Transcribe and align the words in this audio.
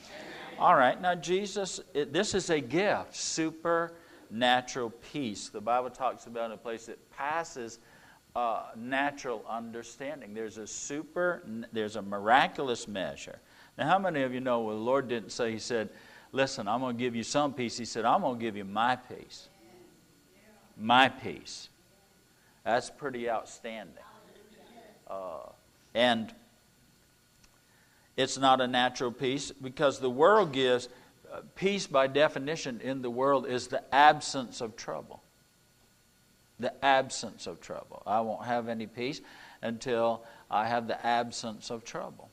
All 0.59 0.77
right, 0.77 1.01
now 1.01 1.15
Jesus, 1.15 1.81
it, 1.93 2.13
this 2.13 2.35
is 2.35 2.51
a 2.51 2.61
gift, 2.61 3.17
supernatural 3.17 4.91
peace. 5.13 5.49
The 5.49 5.61
Bible 5.61 5.91
talks 5.91 6.27
about 6.27 6.53
a 6.53 6.57
place 6.57 6.87
that 6.87 7.11
passes 7.11 7.81
uh, 8.35 8.63
natural 8.77 9.45
understanding. 9.49 10.35
There's 10.35 10.59
a 10.59 10.67
super, 10.67 11.43
there's 11.73 11.97
a 11.97 12.03
miraculous 12.03 12.89
measure. 12.89 13.39
Now, 13.77 13.89
how 13.89 13.99
many 13.99 14.23
of 14.23 14.33
you 14.33 14.41
know 14.41 14.61
well, 14.63 14.77
the 14.77 14.83
Lord 14.83 15.09
didn't 15.09 15.31
say, 15.33 15.53
He 15.53 15.59
said, 15.59 15.91
Listen, 16.33 16.67
I'm 16.67 16.81
going 16.81 16.97
to 16.97 17.03
give 17.03 17.15
you 17.15 17.23
some 17.23 17.53
peace. 17.53 17.77
He 17.77 17.85
said, 17.85 18.07
I'm 18.07 18.23
going 18.23 18.39
to 18.39 18.43
give 18.43 18.57
you 18.57 18.65
my 18.65 18.97
peace. 18.97 19.49
My 20.79 21.11
peace. 21.11 21.69
That's 22.65 22.89
pretty 22.89 23.29
outstanding. 23.29 23.95
Uh, 25.07 25.51
and 25.95 26.33
it's 28.17 28.39
not 28.39 28.63
a 28.63 28.67
natural 28.67 29.13
peace 29.13 29.53
because 29.53 29.99
the 29.99 30.09
world 30.09 30.53
gives 30.53 30.89
uh, 31.31 31.41
peace 31.55 31.87
by 31.87 32.07
definition 32.07 32.81
in 32.81 33.03
the 33.03 33.11
world 33.11 33.47
is 33.47 33.67
the 33.67 33.83
absence 33.95 34.63
of 34.63 34.75
trouble. 34.77 35.22
The 36.63 36.85
absence 36.85 37.47
of 37.47 37.61
trouble. 37.61 38.03
I 38.07 38.21
won't 38.21 38.47
have 38.47 38.69
any 38.69 38.87
peace 38.87 39.21
until 39.61 40.23
I 40.51 40.69
have 40.69 40.87
the 40.87 41.05
absence 41.05 41.71
of 41.71 41.85
trouble. 41.85 42.31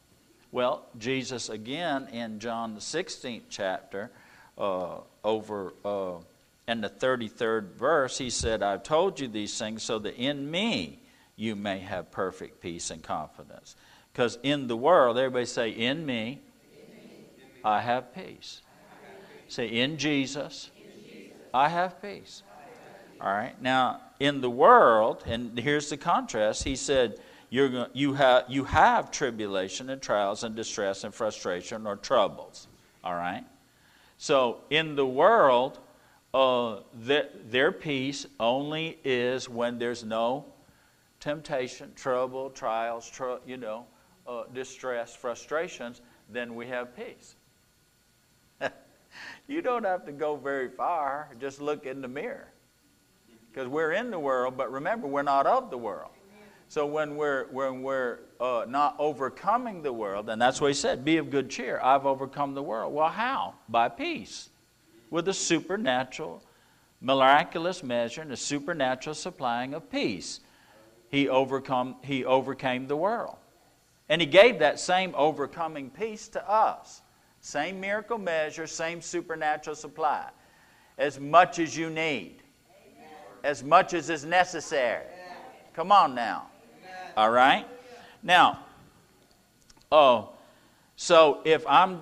Well, 0.52 0.86
Jesus 0.97 1.49
again 1.49 2.08
in 2.11 2.39
John 2.39 2.75
the 2.75 2.80
16th 2.80 3.44
chapter, 3.49 4.11
uh, 4.58 4.99
over 5.23 5.73
uh, 5.83 6.17
in 6.67 6.81
the 6.81 6.89
33rd 6.89 7.73
verse, 7.73 8.20
he 8.20 8.30
said, 8.30 8.61
I've 8.61 8.83
told 8.83 9.20
you 9.20 9.27
these 9.27 9.58
things 9.58 9.81
so 9.81 9.98
that 9.99 10.15
in 10.15 10.49
me 10.49 10.99
you 11.36 11.55
may 11.55 11.80
have 11.80 12.11
perfect 12.11 12.61
peace 12.61 12.92
and 12.92 13.02
confidence. 13.02 13.76
Because 14.14 14.37
in 14.43 14.67
the 14.67 14.77
world, 14.77 15.17
everybody 15.17 15.45
say, 15.45 15.70
In 15.70 16.05
me, 16.05 16.42
I 17.64 17.82
have 17.82 18.14
peace. 18.14 18.61
Say, 19.48 19.67
In 19.67 19.98
Jesus, 19.98 20.70
I 21.53 21.70
have 21.70 22.02
peace. 22.02 22.43
All 23.21 23.31
right. 23.31 23.59
Now, 23.61 24.02
in 24.19 24.41
the 24.41 24.49
world, 24.49 25.23
and 25.25 25.57
here's 25.57 25.89
the 25.89 25.97
contrast, 25.97 26.63
he 26.63 26.75
said, 26.75 27.19
you're, 27.49 27.87
you, 27.93 28.13
have, 28.13 28.45
you 28.47 28.63
have 28.65 29.11
tribulation 29.11 29.89
and 29.89 30.02
trials 30.02 30.43
and 30.43 30.55
distress 30.55 31.03
and 31.03 31.13
frustration 31.13 31.87
or 31.87 31.95
troubles. 31.95 32.67
All 33.03 33.15
right? 33.15 33.43
So, 34.17 34.59
in 34.69 34.95
the 34.95 35.05
world, 35.05 35.79
uh, 36.33 36.81
their, 36.93 37.29
their 37.49 37.71
peace 37.71 38.25
only 38.39 38.99
is 39.03 39.49
when 39.49 39.79
there's 39.79 40.03
no 40.03 40.45
temptation, 41.19 41.91
trouble, 41.95 42.49
trials, 42.52 43.09
tr- 43.09 43.37
you 43.45 43.58
know, 43.58 43.85
uh, 44.27 44.43
distress, 44.53 45.15
frustrations, 45.15 46.02
then 46.29 46.53
we 46.53 46.67
have 46.67 46.95
peace. 46.95 47.35
you 49.47 49.61
don't 49.61 49.85
have 49.85 50.05
to 50.05 50.11
go 50.11 50.35
very 50.35 50.69
far. 50.69 51.29
Just 51.39 51.59
look 51.59 51.85
in 51.85 52.02
the 52.02 52.08
mirror. 52.08 52.47
Because 53.52 53.67
we're 53.67 53.93
in 53.93 54.11
the 54.11 54.20
world, 54.20 54.55
but 54.58 54.71
remember, 54.71 55.08
we're 55.08 55.23
not 55.23 55.48
of 55.48 55.70
the 55.70 55.77
world. 55.77 56.11
So 56.67 56.86
when 56.86 57.15
we're, 57.15 57.48
when 57.52 57.82
we're 57.82 58.20
uh, 58.39 58.65
not 58.67 58.95
overcoming 58.99 59.82
the 59.82 59.92
world, 59.92 60.30
and 60.30 60.39
that's 60.39 60.61
what 60.61 60.67
he 60.67 60.76
said 60.76 61.04
be 61.04 61.17
of 61.17 61.32
good 61.32 61.49
cheer. 61.49 61.80
I've 61.82 62.05
overcome 62.05 62.54
the 62.54 62.61
world. 62.61 62.93
Well, 62.93 63.09
how? 63.09 63.55
By 63.67 63.89
peace. 63.89 64.49
With 65.09 65.27
a 65.27 65.33
supernatural, 65.33 66.43
miraculous 67.02 67.82
measure 67.82 68.21
and 68.21 68.32
a 68.32 68.38
supernatural 68.38 69.15
supplying 69.15 69.73
of 69.73 69.89
peace. 69.89 70.42
He, 71.09 71.27
overcome, 71.27 71.95
he 72.04 72.23
overcame 72.23 72.88
the 72.88 72.95
world. 72.95 73.38
And 74.08 74.21
he 74.21 74.27
gave 74.27 74.59
that 74.59 74.80
same 74.80 75.14
overcoming 75.15 75.89
peace 75.89 76.27
to 76.30 76.49
us. 76.49 77.02
Same 77.42 77.80
miracle 77.80 78.20
measure, 78.20 78.67
same 78.67 79.02
supernatural 79.02 79.76
supply. 79.76 80.30
As 80.99 81.20
much 81.20 81.58
as 81.58 81.76
you 81.76 81.89
need. 81.89 82.39
As 83.44 83.64
much 83.64 83.94
as 83.94 84.10
is 84.10 84.26
necessary. 84.26 85.05
Come 85.73 85.92
on 85.92 86.16
now. 86.16 86.48
All 87.16 87.32
right? 87.32 87.66
Now, 88.23 88.66
oh, 89.92 90.30
so 90.95 91.42
if 91.45 91.66
I'm, 91.67 92.02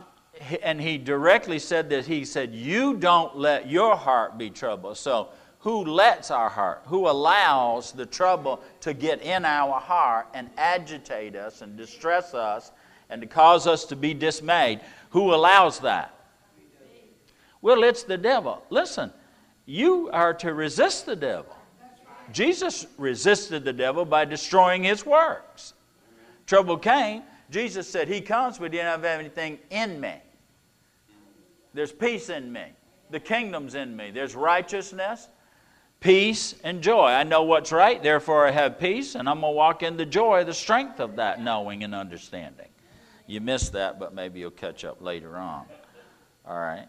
and 0.63 0.81
he 0.81 0.97
directly 0.97 1.59
said 1.59 1.89
that, 1.91 2.05
he 2.05 2.25
said, 2.25 2.53
You 2.53 2.95
don't 2.95 3.37
let 3.37 3.69
your 3.69 3.95
heart 3.95 4.37
be 4.37 4.49
troubled. 4.49 4.97
So, 4.97 5.29
who 5.59 5.83
lets 5.83 6.31
our 6.31 6.49
heart, 6.49 6.83
who 6.85 7.09
allows 7.09 7.91
the 7.91 8.05
trouble 8.05 8.61
to 8.81 8.93
get 8.93 9.21
in 9.21 9.43
our 9.43 9.79
heart 9.79 10.27
and 10.33 10.49
agitate 10.57 11.35
us 11.35 11.61
and 11.61 11.75
distress 11.75 12.33
us 12.33 12.71
and 13.09 13.21
to 13.21 13.27
cause 13.27 13.67
us 13.67 13.85
to 13.85 13.95
be 13.95 14.13
dismayed, 14.13 14.81
who 15.09 15.33
allows 15.33 15.79
that? 15.79 16.13
Well, 17.61 17.83
it's 17.83 18.03
the 18.03 18.17
devil. 18.17 18.63
Listen, 18.69 19.11
you 19.67 20.09
are 20.11 20.33
to 20.33 20.55
resist 20.55 21.05
the 21.05 21.15
devil. 21.15 21.55
Jesus 22.31 22.87
resisted 22.97 23.63
the 23.63 23.73
devil 23.73 24.03
by 24.03 24.25
destroying 24.25 24.83
his 24.83 25.05
works. 25.05 25.73
Trouble 26.47 26.77
came. 26.77 27.21
Jesus 27.51 27.87
said, 27.87 28.07
He 28.07 28.19
comes, 28.19 28.57
but 28.57 28.73
He 28.73 28.79
doesn't 28.79 29.03
have 29.03 29.19
anything 29.19 29.59
in 29.69 30.01
me. 30.01 30.15
There's 31.73 31.91
peace 31.91 32.29
in 32.29 32.51
me. 32.51 32.65
The 33.11 33.19
kingdom's 33.19 33.75
in 33.75 33.95
me. 33.95 34.11
There's 34.11 34.35
righteousness 34.35 35.29
peace 35.99 36.55
and 36.63 36.81
joy. 36.81 37.07
I 37.07 37.23
know 37.23 37.43
what's 37.43 37.71
right, 37.71 38.01
therefore 38.01 38.47
I 38.47 38.51
have 38.51 38.79
peace, 38.79 39.15
and 39.15 39.27
I'm 39.27 39.41
going 39.41 39.53
to 39.53 39.57
walk 39.57 39.83
in 39.83 39.97
the 39.97 40.05
joy, 40.05 40.43
the 40.43 40.53
strength 40.53 40.99
of 40.99 41.15
that 41.15 41.41
knowing 41.41 41.83
and 41.83 41.95
understanding. 41.95 42.67
You 43.25 43.41
missed 43.41 43.73
that, 43.73 43.99
but 43.99 44.13
maybe 44.13 44.39
you'll 44.39 44.51
catch 44.51 44.85
up 44.85 45.01
later 45.01 45.35
on. 45.37 45.65
All 46.47 46.59
right? 46.59 46.87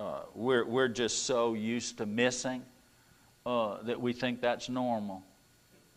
Uh, 0.00 0.20
we're, 0.34 0.64
we're 0.64 0.88
just 0.88 1.24
so 1.24 1.52
used 1.52 1.98
to 1.98 2.06
missing 2.06 2.62
uh, 3.44 3.82
that 3.82 4.00
we 4.00 4.14
think 4.14 4.40
that's 4.40 4.70
normal. 4.70 5.22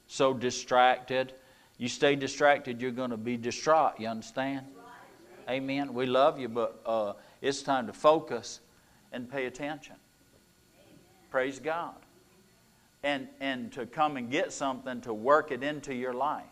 So 0.07 0.33
distracted. 0.33 1.33
You 1.77 1.87
stay 1.87 2.17
distracted, 2.17 2.81
you're 2.81 2.91
going 2.91 3.11
to 3.11 3.17
be 3.17 3.37
distraught. 3.37 3.93
You 3.97 4.09
understand? 4.09 4.65
Amen. 5.49 5.93
We 5.93 6.05
love 6.05 6.37
you, 6.37 6.49
but 6.49 6.81
uh, 6.85 7.13
it's 7.41 7.61
time 7.61 7.87
to 7.87 7.93
focus 7.93 8.59
and 9.13 9.31
pay 9.31 9.45
attention. 9.45 9.95
Praise 11.31 11.59
God 11.59 11.95
and, 13.03 13.29
and 13.39 13.71
to 13.71 13.85
come 13.85 14.17
and 14.17 14.29
get 14.29 14.51
something 14.51 14.99
to 15.01 15.13
work 15.13 15.51
it 15.51 15.63
into 15.63 15.93
your 15.93 16.13
life. 16.13 16.43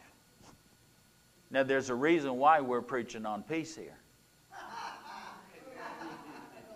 Now, 1.50 1.64
there's 1.64 1.90
a 1.90 1.96
reason 1.96 2.38
why 2.38 2.62
we're 2.62 2.82
preaching 2.82 3.26
on 3.26 3.44
peace 3.44 3.76
here. 3.76 3.98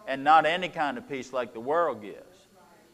And 0.08 0.24
not 0.24 0.46
any 0.46 0.70
kind 0.70 0.98
of 0.98 1.10
peace 1.10 1.34
like 1.34 1.54
the 1.54 1.60
world 1.60 2.02
gives. 2.02 2.48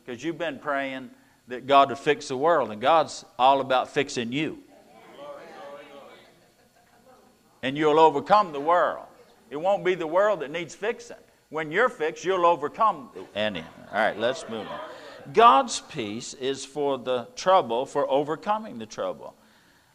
Because 0.03 0.23
you've 0.23 0.37
been 0.37 0.59
praying 0.59 1.09
that 1.47 1.67
God 1.67 1.89
would 1.89 1.97
fix 1.97 2.27
the 2.29 2.37
world, 2.37 2.71
and 2.71 2.81
God's 2.81 3.25
all 3.37 3.61
about 3.61 3.89
fixing 3.89 4.31
you. 4.31 4.59
And 7.63 7.77
you'll 7.77 7.99
overcome 7.99 8.53
the 8.53 8.59
world. 8.59 9.05
It 9.49 9.57
won't 9.57 9.83
be 9.83 9.95
the 9.95 10.07
world 10.07 10.39
that 10.39 10.49
needs 10.49 10.73
fixing. 10.73 11.17
When 11.49 11.71
you're 11.71 11.89
fixed, 11.89 12.23
you'll 12.23 12.45
overcome. 12.45 13.09
Any. 13.35 13.59
All 13.59 13.99
right, 13.99 14.17
let's 14.17 14.47
move 14.49 14.65
on. 14.65 14.79
God's 15.33 15.81
peace 15.81 16.33
is 16.33 16.65
for 16.65 16.97
the 16.97 17.27
trouble, 17.35 17.85
for 17.85 18.09
overcoming 18.09 18.79
the 18.79 18.85
trouble. 18.85 19.35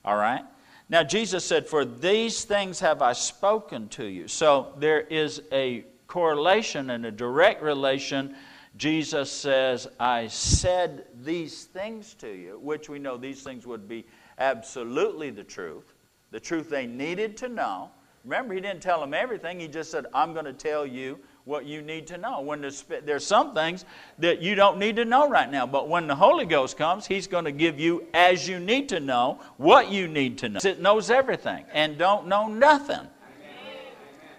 All 0.04 0.16
right? 0.16 0.44
Now, 0.88 1.02
Jesus 1.02 1.44
said, 1.44 1.66
For 1.66 1.84
these 1.84 2.44
things 2.44 2.80
have 2.80 3.02
I 3.02 3.12
spoken 3.12 3.88
to 3.90 4.04
you. 4.04 4.28
So 4.28 4.74
there 4.78 5.00
is 5.00 5.42
a 5.50 5.84
correlation 6.06 6.90
and 6.90 7.06
a 7.06 7.10
direct 7.10 7.62
relation. 7.62 8.34
Jesus 8.76 9.30
says, 9.30 9.88
I 9.98 10.26
said 10.26 11.06
these 11.22 11.64
things 11.64 12.14
to 12.14 12.28
you, 12.28 12.58
which 12.60 12.88
we 12.88 12.98
know 12.98 13.16
these 13.16 13.42
things 13.42 13.66
would 13.66 13.88
be 13.88 14.06
absolutely 14.38 15.30
the 15.30 15.44
truth, 15.44 15.94
the 16.30 16.40
truth 16.40 16.68
they 16.68 16.86
needed 16.86 17.36
to 17.38 17.48
know. 17.48 17.90
Remember, 18.24 18.54
he 18.54 18.60
didn't 18.60 18.82
tell 18.82 19.00
them 19.00 19.14
everything. 19.14 19.60
He 19.60 19.68
just 19.68 19.90
said, 19.90 20.06
I'm 20.12 20.32
going 20.32 20.46
to 20.46 20.52
tell 20.52 20.84
you 20.84 21.18
what 21.44 21.64
you 21.64 21.80
need 21.80 22.08
to 22.08 22.18
know. 22.18 22.40
When 22.40 22.60
there's, 22.60 22.84
there's 23.04 23.24
some 23.24 23.54
things 23.54 23.84
that 24.18 24.42
you 24.42 24.56
don't 24.56 24.78
need 24.78 24.96
to 24.96 25.04
know 25.04 25.28
right 25.28 25.50
now, 25.50 25.64
but 25.64 25.88
when 25.88 26.08
the 26.08 26.16
Holy 26.16 26.44
Ghost 26.44 26.76
comes, 26.76 27.06
He's 27.06 27.28
going 27.28 27.44
to 27.44 27.52
give 27.52 27.78
you 27.78 28.04
as 28.12 28.48
you 28.48 28.58
need 28.58 28.88
to 28.88 28.98
know 28.98 29.38
what 29.58 29.92
you 29.92 30.08
need 30.08 30.38
to 30.38 30.48
know. 30.48 30.60
It 30.62 30.80
knows 30.80 31.08
everything 31.08 31.64
and 31.72 31.96
don't 31.96 32.26
know 32.26 32.48
nothing. 32.48 33.08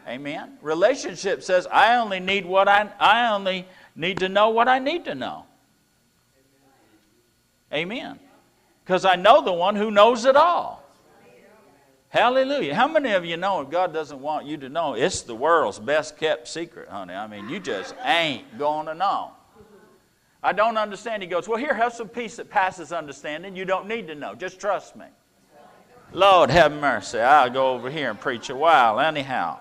Amen. 0.07 0.57
Relationship 0.61 1.43
says, 1.43 1.67
I 1.67 1.97
only 1.97 2.19
need 2.19 2.45
what 2.45 2.67
I, 2.67 2.89
I 2.99 3.33
only 3.33 3.67
need 3.95 4.19
to 4.19 4.29
know 4.29 4.49
what 4.49 4.67
I 4.67 4.79
need 4.79 5.05
to 5.05 5.15
know. 5.15 5.45
Amen. 7.73 8.19
Because 8.83 9.03
I 9.03 9.17
know 9.17 9.43
the 9.43 9.51
one 9.51 9.75
who 9.75 9.91
knows 9.91 10.23
it 10.23 10.37
all. 10.37 10.83
Hallelujah. 12.09 12.73
How 12.73 12.87
many 12.87 13.11
of 13.11 13.25
you 13.25 13.35
know 13.35 13.59
if 13.59 13.69
God 13.69 13.93
doesn't 13.93 14.21
want 14.21 14.45
you 14.45 14.55
to 14.57 14.69
know, 14.69 14.93
it's 14.93 15.23
the 15.23 15.35
world's 15.35 15.77
best 15.77 16.17
kept 16.17 16.47
secret, 16.47 16.87
honey? 16.87 17.13
I 17.13 17.27
mean, 17.27 17.49
you 17.49 17.59
just 17.59 17.93
ain't 18.05 18.57
going 18.57 18.85
to 18.85 18.95
know. 18.95 19.31
I 20.41 20.53
don't 20.53 20.77
understand. 20.77 21.21
He 21.21 21.27
goes, 21.27 21.49
Well, 21.49 21.57
here, 21.57 21.73
have 21.73 21.93
some 21.93 22.07
peace 22.07 22.37
that 22.37 22.49
passes 22.49 22.93
understanding. 22.93 23.57
You 23.57 23.65
don't 23.65 23.87
need 23.87 24.07
to 24.07 24.15
know. 24.15 24.35
Just 24.35 24.59
trust 24.61 24.95
me. 24.95 25.07
Lord, 26.13 26.49
have 26.49 26.71
mercy. 26.71 27.19
I'll 27.19 27.49
go 27.49 27.73
over 27.73 27.89
here 27.89 28.09
and 28.09 28.19
preach 28.19 28.49
a 28.49 28.55
while. 28.55 29.01
Anyhow, 29.01 29.59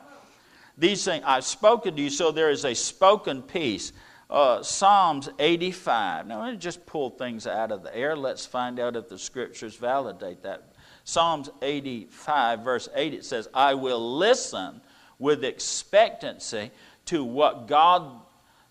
these 0.76 1.04
things 1.04 1.24
I've 1.26 1.44
spoken 1.44 1.96
to 1.96 2.02
you, 2.02 2.10
so 2.10 2.30
there 2.30 2.50
is 2.50 2.64
a 2.64 2.74
spoken 2.74 3.42
peace. 3.42 3.92
Uh, 4.28 4.62
Psalms 4.62 5.28
85. 5.38 6.26
Now, 6.26 6.42
let 6.42 6.52
me 6.52 6.58
just 6.58 6.84
pull 6.84 7.10
things 7.10 7.46
out 7.46 7.70
of 7.70 7.84
the 7.84 7.96
air. 7.96 8.16
Let's 8.16 8.44
find 8.44 8.80
out 8.80 8.96
if 8.96 9.08
the 9.08 9.18
scriptures 9.18 9.76
validate 9.76 10.42
that 10.42 10.72
Psalms 11.04 11.48
85, 11.62 12.60
verse 12.60 12.88
8, 12.92 13.14
it 13.14 13.24
says, 13.24 13.48
I 13.54 13.74
will 13.74 14.18
listen 14.18 14.80
with 15.20 15.44
expectancy 15.44 16.72
to 17.06 17.22
what 17.22 17.68
God 17.68 18.20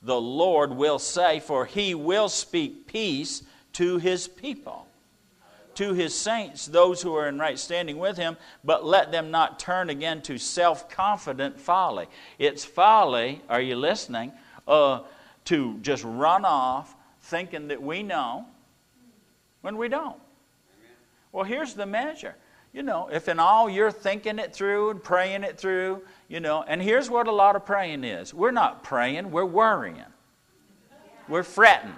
the 0.01 0.19
Lord 0.19 0.71
will 0.71 0.99
say, 0.99 1.39
for 1.39 1.65
he 1.65 1.95
will 1.95 2.27
speak 2.27 2.87
peace 2.87 3.41
to 3.73 3.97
his 3.97 4.27
people, 4.27 4.85
to 5.75 5.93
his 5.93 6.13
saints, 6.13 6.65
those 6.65 7.01
who 7.01 7.15
are 7.15 7.27
in 7.27 7.39
right 7.39 7.57
standing 7.57 7.97
with 7.97 8.17
him, 8.17 8.37
but 8.63 8.85
let 8.85 9.11
them 9.11 9.31
not 9.31 9.59
turn 9.59 9.89
again 9.89 10.21
to 10.23 10.37
self 10.37 10.89
confident 10.89 11.59
folly. 11.59 12.07
It's 12.39 12.65
folly, 12.65 13.41
are 13.49 13.61
you 13.61 13.75
listening, 13.75 14.31
uh, 14.67 15.01
to 15.45 15.77
just 15.79 16.03
run 16.03 16.45
off 16.45 16.95
thinking 17.21 17.69
that 17.69 17.81
we 17.81 18.03
know 18.03 18.45
when 19.61 19.77
we 19.77 19.89
don't. 19.89 20.19
Well, 21.31 21.43
here's 21.43 21.73
the 21.73 21.85
measure. 21.85 22.35
You 22.71 22.83
know, 22.83 23.09
if 23.11 23.29
in 23.29 23.39
all 23.39 23.69
you're 23.69 23.91
thinking 23.91 24.37
it 24.37 24.53
through 24.53 24.89
and 24.89 25.03
praying 25.03 25.43
it 25.43 25.57
through, 25.57 26.01
you 26.27 26.39
know, 26.39 26.63
and 26.67 26.81
here's 26.81 27.09
what 27.09 27.27
a 27.27 27.31
lot 27.31 27.55
of 27.55 27.65
praying 27.65 28.03
is 28.03 28.33
we're 28.33 28.51
not 28.51 28.83
praying, 28.83 29.31
we're 29.31 29.45
worrying. 29.45 30.03
We're 31.27 31.43
fretting. 31.43 31.95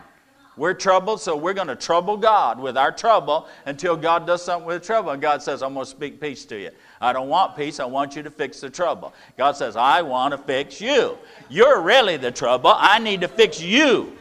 We're 0.57 0.73
troubled, 0.73 1.21
so 1.21 1.37
we're 1.37 1.53
going 1.53 1.67
to 1.67 1.75
trouble 1.75 2.17
God 2.17 2.59
with 2.59 2.77
our 2.77 2.91
trouble 2.91 3.47
until 3.67 3.95
God 3.95 4.25
does 4.25 4.43
something 4.43 4.65
with 4.65 4.81
the 4.81 4.85
trouble. 4.85 5.11
And 5.11 5.21
God 5.21 5.43
says, 5.43 5.61
I'm 5.61 5.75
going 5.75 5.85
to 5.85 5.89
speak 5.89 6.19
peace 6.19 6.45
to 6.45 6.59
you. 6.59 6.71
I 6.99 7.13
don't 7.13 7.29
want 7.29 7.55
peace, 7.55 7.79
I 7.79 7.85
want 7.85 8.15
you 8.15 8.23
to 8.23 8.31
fix 8.31 8.59
the 8.59 8.69
trouble. 8.69 9.13
God 9.37 9.55
says, 9.55 9.75
I 9.75 10.01
want 10.01 10.31
to 10.31 10.37
fix 10.39 10.81
you. 10.81 11.17
You're 11.47 11.81
really 11.81 12.17
the 12.17 12.31
trouble. 12.31 12.73
I 12.75 12.97
need 12.97 13.21
to 13.21 13.27
fix 13.27 13.61
you. 13.61 14.17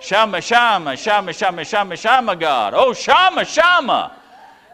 Shama, 0.00 0.42
Shama, 0.42 0.96
Shama, 0.96 1.32
Shama, 1.32 1.64
Shama, 1.64 1.96
Shama, 1.96 2.36
God. 2.36 2.74
Oh, 2.76 2.92
Shama, 2.92 3.46
Shama. 3.46 4.14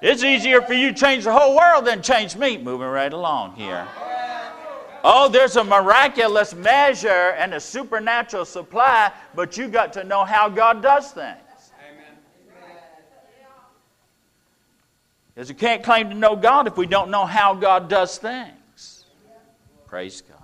It's 0.03 0.25
easier 0.25 0.63
for 0.63 0.75
you 0.75 0.93
to 0.93 0.99
change 0.99 1.25
the 1.25 1.33
whole 1.33 1.55
world 1.55 1.85
than 1.85 2.03
change 2.03 2.35
me. 2.35 2.59
Moving 2.59 2.89
right 2.89 3.13
along 3.13 3.55
here. 3.55 3.87
Oh, 5.03 5.29
there's 5.29 5.57
a 5.57 5.65
miraculous 5.65 6.55
measure 6.55 7.35
and 7.39 7.55
a 7.55 7.61
supernatural 7.61 8.45
supply, 8.45 9.13
but 9.35 9.57
you 9.57 9.69
got 9.69 9.93
to 9.95 10.05
know 10.05 10.25
how 10.25 10.49
God 10.49 10.83
does 10.83 11.11
things. 11.13 11.39
Because 15.35 15.49
you 15.49 15.55
can't 15.55 15.83
claim 15.83 16.11
to 16.11 16.15
know 16.15 16.37
God 16.37 16.67
if 16.67 16.77
we 16.77 16.87
don't 16.87 17.11
know 17.11 17.25
how 17.25 17.55
God 17.55 17.89
does 17.89 18.19
things. 18.19 19.07
Praise 19.87 20.21
God. 20.21 20.37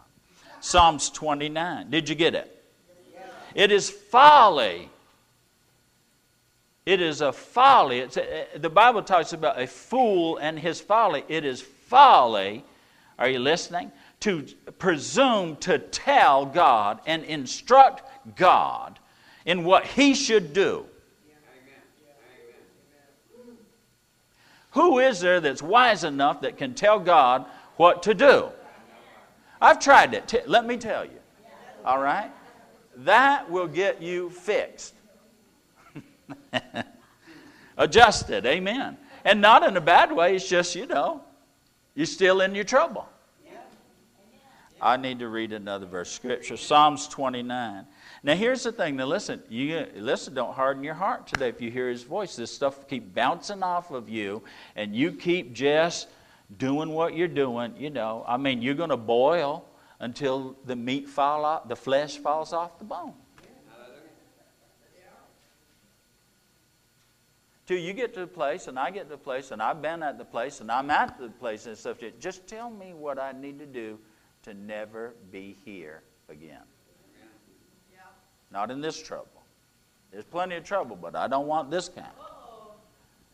Psalms 0.61 1.11
29. 1.11 1.91
Did 1.91 2.09
you 2.09 2.15
get 2.15 2.35
it? 2.35 2.65
It 3.55 3.71
is 3.71 3.91
folly. 3.91 4.89
It 6.85 7.01
is 7.01 7.21
a 7.21 7.33
folly. 7.33 8.01
A, 8.01 8.59
the 8.59 8.71
Bible 8.71 9.03
talks 9.03 9.33
about 9.33 9.61
a 9.61 9.67
fool 9.67 10.39
and 10.39 10.59
his 10.59 10.81
folly. 10.81 11.25
It 11.29 11.45
is 11.45 11.61
folly. 11.61 12.65
Are 13.19 13.29
you 13.29 13.39
listening? 13.39 13.93
To 14.21 14.43
presume 14.79 15.57
to 15.57 15.79
tell 15.79 16.47
God 16.47 17.01
and 17.07 17.23
instruct 17.25 18.03
God 18.37 18.99
in 19.45 19.65
what 19.65 19.87
he 19.87 20.15
should 20.15 20.53
do. 20.53 20.87
Who 24.73 24.99
is 24.99 25.21
there 25.21 25.41
that's 25.41 25.63
wise 25.63 26.05
enough 26.05 26.41
that 26.43 26.59
can 26.59 26.75
tell 26.75 26.99
God 26.99 27.47
what 27.77 28.03
to 28.05 28.15
do? 28.15 28.49
I've 29.61 29.79
tried 29.79 30.13
it. 30.13 30.45
Let 30.47 30.67
me 30.67 30.77
tell 30.77 31.05
you. 31.05 31.19
All 31.85 32.01
right? 32.01 32.31
that 32.97 33.51
will 33.51 33.67
get 33.67 34.01
you 34.01 34.31
fixed. 34.31 34.95
Adjusted, 37.77 38.47
amen. 38.47 38.97
And 39.25 39.41
not 39.41 39.63
in 39.63 39.77
a 39.77 39.81
bad 39.81 40.13
way, 40.13 40.37
it's 40.37 40.49
just, 40.49 40.75
you 40.75 40.87
know, 40.87 41.23
you're 41.95 42.07
still 42.07 42.41
in 42.41 42.55
your 42.55 42.65
trouble. 42.65 43.09
I 44.81 44.97
need 44.97 45.21
to 45.21 45.29
read 45.29 45.53
another 45.53 45.87
verse 45.87 46.11
scripture, 46.11 46.57
Psalms 46.57 47.09
29. 47.09 47.87
Now 48.23 48.35
here's 48.35 48.63
the 48.63 48.73
thing. 48.73 48.97
Now 48.97 49.07
listen, 49.07 49.43
you 49.49 49.87
listen. 49.95 50.35
Don't 50.35 50.55
harden 50.55 50.85
your 50.85 50.95
heart 50.95 51.27
today. 51.27 51.49
If 51.49 51.61
you 51.61 51.71
hear 51.71 51.89
His 51.89 52.03
voice, 52.03 52.37
this 52.37 52.53
stuff 52.53 52.87
keep 52.87 53.15
bouncing 53.15 53.63
off 53.63 53.91
of 53.91 54.09
you, 54.09 54.43
and 54.75 54.95
you 54.95 55.13
keep 55.13 55.55
just 55.55 56.09
doing 56.59 56.91
what 56.91 57.17
you're 57.17 57.27
doing. 57.29 57.75
You 57.79 57.91
know, 57.91 58.25
I 58.29 58.37
mean, 58.37 58.61
you're 58.61 58.75
going 58.75 58.91
to 58.91 58.97
boil 58.97 59.67
until 59.99 60.57
the 60.67 60.77
meat 60.77 61.09
fall 61.09 61.45
off, 61.45 61.69
the 61.69 61.77
flesh 61.77 62.19
falls 62.19 62.53
off 62.53 62.79
the 62.79 62.85
bone. 62.85 63.15
Till 67.67 67.79
you 67.79 67.95
get 67.95 68.15
to 68.15 68.21
the 68.21 68.27
place, 68.29 68.69
and 68.69 68.79
I 68.79 68.91
get 68.91 69.05
to 69.05 69.09
the 69.09 69.19
place, 69.19 69.51
and 69.51 69.61
I've 69.61 69.83
been 69.83 70.03
at 70.03 70.19
the 70.19 70.25
place, 70.25 70.61
and 70.61 70.71
I'm 70.71 70.89
at 70.89 71.19
the 71.19 71.31
place 71.31 71.67
and 71.67 71.77
stuff. 71.77 71.97
Just 72.21 72.47
tell 72.47 72.71
me 72.71 72.93
what 72.95 73.19
I 73.19 73.33
need 73.33 73.59
to 73.59 73.67
do 73.67 73.99
to 74.47 74.55
never 74.55 75.13
be 75.33 75.57
here 75.65 76.03
again. 76.29 76.63
Not 78.53 78.71
in 78.71 78.81
this 78.81 79.01
trouble. 79.03 79.27
There's 80.13 80.25
plenty 80.25 80.55
of 80.55 80.63
trouble, 80.65 80.97
but 80.97 81.17
I 81.17 81.27
don't 81.27 81.49
want 81.49 81.71
this 81.71 81.89
kind. 81.89 82.07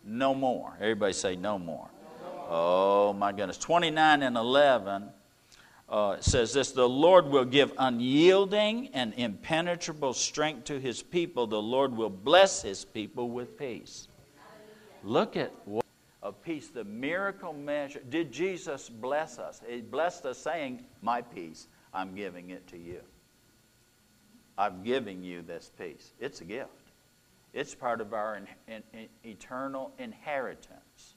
No 0.05 0.35
more. 0.35 0.73
Everybody 0.81 1.13
say 1.13 1.37
no 1.37 1.59
more. 1.59 1.89
Oh 2.49 3.13
my 3.13 3.31
goodness. 3.31 3.59
29 3.59 4.23
and 4.23 4.37
11 4.37 5.11
uh, 5.89 6.17
says 6.21 6.55
this 6.55 6.73
The 6.73 6.89
Lord 6.89 7.27
will 7.27 7.45
give 7.45 7.73
unyielding 7.79 8.89
and 8.95 9.13
impenetrable 9.17 10.15
strength 10.15 10.65
to 10.65 10.81
his 10.81 11.03
people. 11.03 11.47
The 11.47 11.61
Lord 11.61 11.95
will 11.95 12.11
bless 12.11 12.63
his 12.63 12.87
people 12.87 13.29
with 13.29 13.59
peace. 13.59 14.09
Look 15.05 15.37
at 15.37 15.53
what 15.67 15.82
of 16.23 16.41
peace, 16.43 16.69
the 16.69 16.85
miracle 16.85 17.53
measure. 17.53 18.01
Did 18.09 18.33
Jesus 18.33 18.89
bless 18.89 19.39
us? 19.39 19.61
He 19.69 19.81
blessed 19.81 20.25
us 20.27 20.39
saying, 20.39 20.85
My 21.01 21.21
peace, 21.21 21.67
I'm 21.93 22.15
giving 22.15 22.51
it 22.51 22.67
to 22.69 22.79
you. 22.79 23.01
I'm 24.57 24.83
giving 24.83 25.25
you 25.25 25.43
this 25.43 25.71
peace. 25.79 26.13
It's 26.21 26.41
a 26.41 26.45
gift, 26.45 26.93
it's 27.53 27.75
part 27.75 28.01
of 28.01 28.13
our 28.15 28.37
in, 28.37 28.47
in, 28.69 28.83
in 28.93 29.09
eternal 29.25 29.93
inheritance 29.99 31.15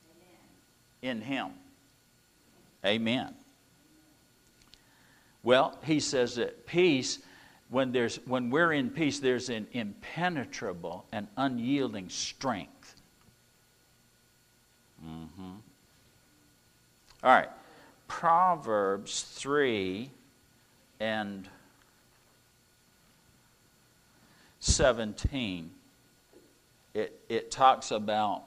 in 1.02 1.22
Him. 1.22 1.52
Amen. 2.86 3.36
Well, 5.44 5.78
he 5.84 6.00
says 6.00 6.36
that 6.36 6.66
peace, 6.66 7.20
when, 7.70 7.92
there's, 7.92 8.16
when 8.26 8.50
we're 8.50 8.74
in 8.74 8.90
peace, 8.90 9.20
there's 9.20 9.50
an 9.50 9.68
impenetrable 9.74 11.06
and 11.12 11.28
unyielding 11.38 12.10
strength. 12.10 12.95
Mm-hmm. 15.06 15.52
All 17.24 17.32
right. 17.32 17.50
Proverbs 18.08 19.22
3 19.22 20.10
and 21.00 21.48
17, 24.60 25.72
it, 26.94 27.20
it 27.30 27.52
talks 27.52 27.92
about 27.92 28.44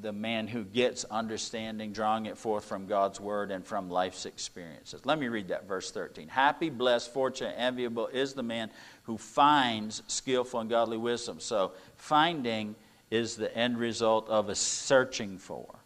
the 0.00 0.12
man 0.12 0.48
who 0.48 0.64
gets 0.64 1.04
understanding, 1.04 1.92
drawing 1.92 2.26
it 2.26 2.38
forth 2.38 2.64
from 2.64 2.86
God's 2.86 3.20
word 3.20 3.50
and 3.50 3.64
from 3.64 3.90
life's 3.90 4.24
experiences. 4.24 5.04
Let 5.04 5.18
me 5.18 5.28
read 5.28 5.48
that, 5.48 5.68
verse 5.68 5.90
13. 5.90 6.28
Happy, 6.28 6.70
blessed, 6.70 7.12
fortunate, 7.12 7.54
enviable 7.58 8.06
is 8.06 8.32
the 8.32 8.42
man 8.42 8.70
who 9.02 9.18
finds 9.18 10.02
skillful 10.06 10.60
and 10.60 10.70
godly 10.70 10.96
wisdom. 10.96 11.40
So, 11.40 11.72
finding 11.96 12.74
is 13.10 13.36
the 13.36 13.54
end 13.54 13.76
result 13.76 14.28
of 14.30 14.48
a 14.48 14.54
searching 14.54 15.36
for. 15.36 15.81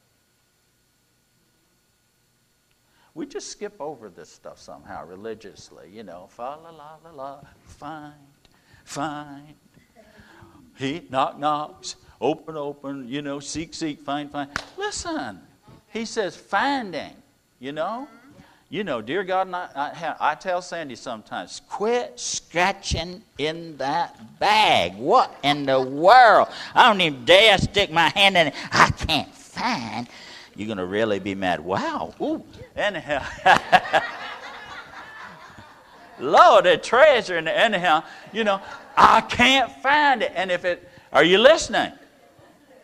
We 3.16 3.25
just 3.25 3.50
skip 3.50 3.80
over 3.80 4.11
this 4.11 4.28
stuff 4.28 4.61
somehow 4.61 5.06
religiously, 5.06 5.88
you 5.90 6.02
know, 6.02 6.26
fa 6.28 6.58
la 6.62 6.68
la 6.68 6.99
la 7.02 7.11
la, 7.12 7.40
find, 7.64 8.12
find. 8.85 9.54
He 10.76 11.06
knock 11.08 11.38
knocks, 11.38 11.96
open 12.20 12.58
open, 12.58 13.08
you 13.08 13.23
know, 13.23 13.40
seek 13.40 13.73
seek, 13.73 14.02
find 14.02 14.30
find. 14.30 14.50
Listen, 14.76 15.40
he 15.88 16.04
says 16.04 16.37
finding, 16.37 17.14
you 17.58 17.73
know. 17.73 18.06
You 18.68 18.85
know, 18.85 19.00
dear 19.00 19.25
God, 19.25 19.50
I, 19.54 19.68
I, 19.75 20.32
I, 20.32 20.35
tell 20.35 20.61
Sandy 20.61 20.96
sometimes, 20.96 21.62
quit 21.70 22.18
scratching 22.18 23.23
in 23.38 23.78
that 23.78 24.38
bag. 24.40 24.94
What 24.96 25.38
in 25.42 25.64
the 25.64 25.80
world? 25.80 26.49
I 26.75 26.88
don't 26.88 27.00
even 27.00 27.25
dare 27.25 27.56
stick 27.58 27.90
my 27.90 28.08
hand 28.11 28.37
in 28.37 28.49
it. 28.49 28.54
I 28.73 28.90
can't 28.90 29.32
find. 29.32 30.08
You're 30.57 30.67
going 30.67 30.79
to 30.79 30.87
really 30.87 31.19
be 31.19 31.35
mad. 31.35 31.61
Wow. 31.61 32.15
Ooh. 32.21 32.45
Anyhow. 32.75 33.25
Lord, 36.19 36.67
a 36.67 36.77
treasure. 36.79 37.37
And 37.37 37.49
anyhow, 37.49 38.05
you 38.33 38.45
know, 38.45 38.61
I 38.97 39.21
can't 39.21 39.71
find 39.83 40.23
it. 40.23 40.33
And 40.35 40.51
if 40.51 40.65
it, 40.65 40.89
are 41.13 41.25
you 41.25 41.39
listening? 41.39 41.93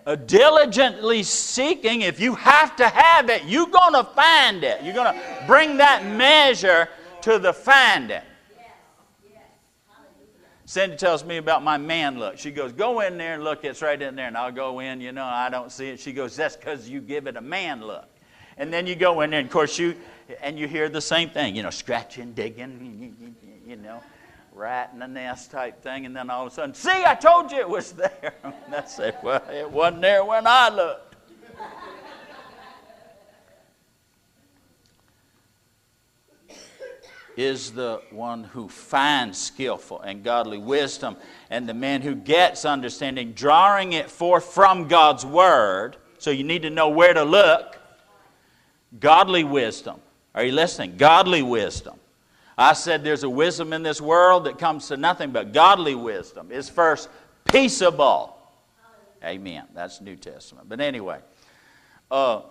uh, 0.07 0.17
diligently 0.17 1.23
seeking, 1.23 2.03
if 2.03 2.21
you 2.21 2.35
have 2.35 2.77
to 2.77 2.89
have 2.89 3.31
it, 3.31 3.45
you're 3.45 3.69
going 3.69 3.95
to 3.95 4.05
find 4.05 4.65
it. 4.65 4.83
You're 4.83 4.95
going 4.95 5.15
to 5.15 5.45
bring 5.47 5.77
that 5.77 6.05
measure 6.05 6.89
to 7.23 7.39
the 7.39 7.53
finding. 7.53 8.23
Cindy 10.73 10.97
tells 10.97 11.23
me 11.23 11.37
about 11.37 11.63
my 11.63 11.77
man 11.77 12.19
look. 12.19 12.39
She 12.39 12.51
goes, 12.51 12.73
Go 12.73 13.01
in 13.01 13.19
there 13.19 13.35
and 13.35 13.45
look, 13.45 13.63
it's 13.63 13.83
right 13.83 14.01
in 14.01 14.17
there. 14.17 14.27
And 14.27 14.39
I'll 14.39 14.51
go 14.51 14.81
in, 14.81 15.03
you 15.03 15.13
know, 15.13 15.27
I 15.27 15.51
don't 15.51 15.71
see 15.71 15.91
it. 15.91 16.01
She 16.01 16.15
goes, 16.15 16.35
That's 16.35 16.57
because 16.57 16.89
you 16.89 17.03
give 17.03 17.27
it 17.27 17.37
a 17.37 17.43
man 17.43 17.85
look. 17.85 18.09
And 18.57 18.73
then 18.73 18.87
you 18.87 18.95
go 18.95 19.21
in 19.21 19.29
there, 19.29 19.41
and 19.41 19.47
of 19.47 19.53
course, 19.53 19.79
you, 19.79 19.95
and 20.41 20.59
you 20.59 20.67
hear 20.67 20.89
the 20.89 21.03
same 21.03 21.29
thing, 21.29 21.55
you 21.57 21.63
know, 21.63 21.69
scratching, 21.69 22.33
digging, 22.33 23.15
you 23.67 23.77
know 23.77 24.03
rat 24.55 24.91
in 24.93 24.99
the 24.99 25.09
nest 25.09 25.51
type 25.51 25.83
thing, 25.83 26.05
and 26.07 26.15
then 26.15 26.29
all 26.29 26.47
of 26.47 26.53
a 26.53 26.55
sudden, 26.55 26.75
see, 26.75 27.05
I 27.05 27.15
told 27.15 27.51
you 27.51 27.59
it 27.59 27.69
was 27.69 27.93
there. 27.93 28.35
and 28.45 28.75
I 28.75 28.85
said, 28.85 29.17
well, 29.23 29.43
it 29.51 29.71
wasn't 29.71 30.03
there 30.03 30.25
when 30.25 30.47
I 30.47 30.69
looked. 30.69 31.12
Is 37.37 37.73
the 37.73 38.03
one 38.11 38.45
who 38.45 38.69
finds 38.69 39.39
skillful 39.39 40.01
and 40.01 40.23
godly 40.23 40.59
wisdom, 40.59 41.17
and 41.51 41.69
the 41.69 41.75
man 41.75 42.03
who 42.03 42.15
gets 42.15 42.65
understanding, 42.65 43.33
drawing 43.33 43.93
it 43.93 44.11
forth 44.11 44.45
from 44.45 44.89
God's 44.89 45.25
word. 45.25 45.97
So 46.19 46.31
you 46.31 46.45
need 46.45 46.63
to 46.63 46.71
know 46.71 46.89
where 46.89 47.15
to 47.15 47.25
look. 47.25 47.79
Godly 49.01 49.45
wisdom. 49.45 50.01
Are 50.35 50.45
you 50.45 50.53
listening? 50.53 50.97
Godly 50.97 51.43
wisdom. 51.43 51.99
I 52.57 52.75
said 52.75 53.03
there's 53.03 53.23
a 53.23 53.31
wisdom 53.31 53.73
in 53.73 53.83
this 53.83 54.01
world 54.01 54.45
that 54.45 54.59
comes 54.59 54.89
to 54.89 54.97
nothing 54.97 55.31
but 55.31 55.53
godly 55.53 55.95
wisdom. 55.95 56.53
Is 56.53 56.69
first 56.69 57.09
peaceable. 57.45 58.37
Amen. 59.25 59.65
That's 59.75 60.01
New 60.01 60.17
Testament. 60.17 60.69
But 60.69 60.81
anyway, 60.81 61.21
uh, 62.11 62.43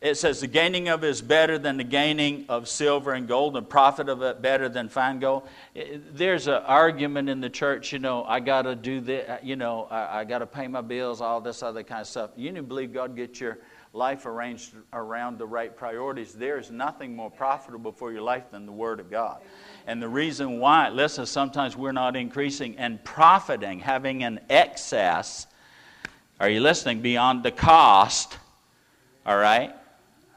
it 0.00 0.14
says 0.14 0.40
the 0.40 0.46
gaining 0.46 0.88
of 0.88 1.02
it 1.02 1.08
is 1.08 1.20
better 1.20 1.58
than 1.58 1.76
the 1.76 1.84
gaining 1.84 2.46
of 2.48 2.68
silver 2.68 3.14
and 3.14 3.26
gold, 3.26 3.56
and 3.56 3.68
profit 3.68 4.08
of 4.08 4.22
it 4.22 4.40
better 4.40 4.68
than 4.68 4.88
fine 4.88 5.18
gold. 5.18 5.48
There's 5.74 6.46
an 6.46 6.62
argument 6.64 7.28
in 7.28 7.40
the 7.40 7.50
church, 7.50 7.92
you 7.92 7.98
know, 7.98 8.24
I 8.24 8.38
got 8.38 8.62
to 8.62 8.76
do 8.76 9.00
this, 9.00 9.40
you 9.42 9.56
know, 9.56 9.88
I, 9.90 10.20
I 10.20 10.24
got 10.24 10.38
to 10.38 10.46
pay 10.46 10.68
my 10.68 10.82
bills, 10.82 11.20
all 11.20 11.40
this 11.40 11.64
other 11.64 11.82
kind 11.82 12.00
of 12.00 12.06
stuff. 12.06 12.30
You 12.36 12.52
need 12.52 12.58
to 12.58 12.62
believe 12.62 12.92
God 12.92 13.16
get 13.16 13.40
your 13.40 13.58
life 13.92 14.26
arranged 14.26 14.74
around 14.92 15.38
the 15.38 15.46
right 15.46 15.76
priorities, 15.76 16.32
there 16.32 16.58
is 16.58 16.70
nothing 16.70 17.16
more 17.16 17.30
profitable 17.30 17.90
for 17.90 18.12
your 18.12 18.22
life 18.22 18.50
than 18.52 18.66
the 18.66 18.72
Word 18.72 19.00
of 19.00 19.10
God. 19.10 19.40
And 19.86 20.00
the 20.00 20.08
reason 20.08 20.60
why, 20.60 20.90
listen, 20.90 21.26
sometimes 21.26 21.76
we're 21.76 21.92
not 21.92 22.14
increasing 22.14 22.76
and 22.76 23.02
profiting, 23.02 23.80
having 23.80 24.22
an 24.22 24.40
excess. 24.48 25.46
Are 26.38 26.48
you 26.48 26.60
listening? 26.60 27.00
Beyond 27.00 27.42
the 27.42 27.50
cost. 27.50 28.38
All 29.26 29.38
right? 29.38 29.74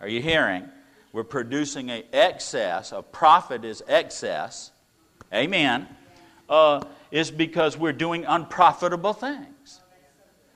Are 0.02 0.08
you 0.08 0.22
hearing? 0.22 0.68
We're 1.14 1.24
producing 1.24 1.92
an 1.92 2.04
excess. 2.12 2.92
A 2.92 3.02
profit 3.02 3.64
is 3.64 3.84
excess. 3.88 4.72
Amen. 5.34 5.88
Uh, 6.50 6.84
because 7.38 7.78
we're 7.78 7.94
doing 7.94 8.26
unprofitable 8.26 9.14
things. 9.14 9.82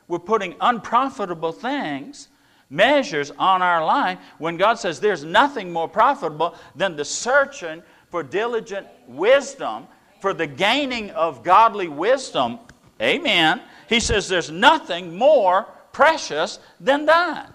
We're 0.08 0.20
putting 0.20 0.56
unprofitable 0.60 1.52
things 1.52 2.30
measures 2.70 3.32
on 3.38 3.62
our 3.62 3.86
life 3.86 4.18
when 4.38 4.58
God 4.58 4.76
says 4.80 5.00
there's 5.00 5.24
nothing 5.24 5.72
more 5.72 5.88
profitable 5.88 6.56
than 6.76 6.96
the 6.96 7.06
searching 7.06 7.84
for 8.10 8.24
diligent 8.24 8.88
wisdom, 9.08 9.88
for 10.22 10.34
the 10.34 10.48
gaining 10.48 11.12
of 11.12 11.44
godly 11.44 11.88
wisdom. 11.88 12.60
Amen. 13.02 13.62
He 13.88 14.00
says 14.00 14.28
there's 14.28 14.50
nothing 14.50 15.18
more 15.18 15.68
precious 15.92 16.60
than 16.80 17.06
that. 17.06 17.55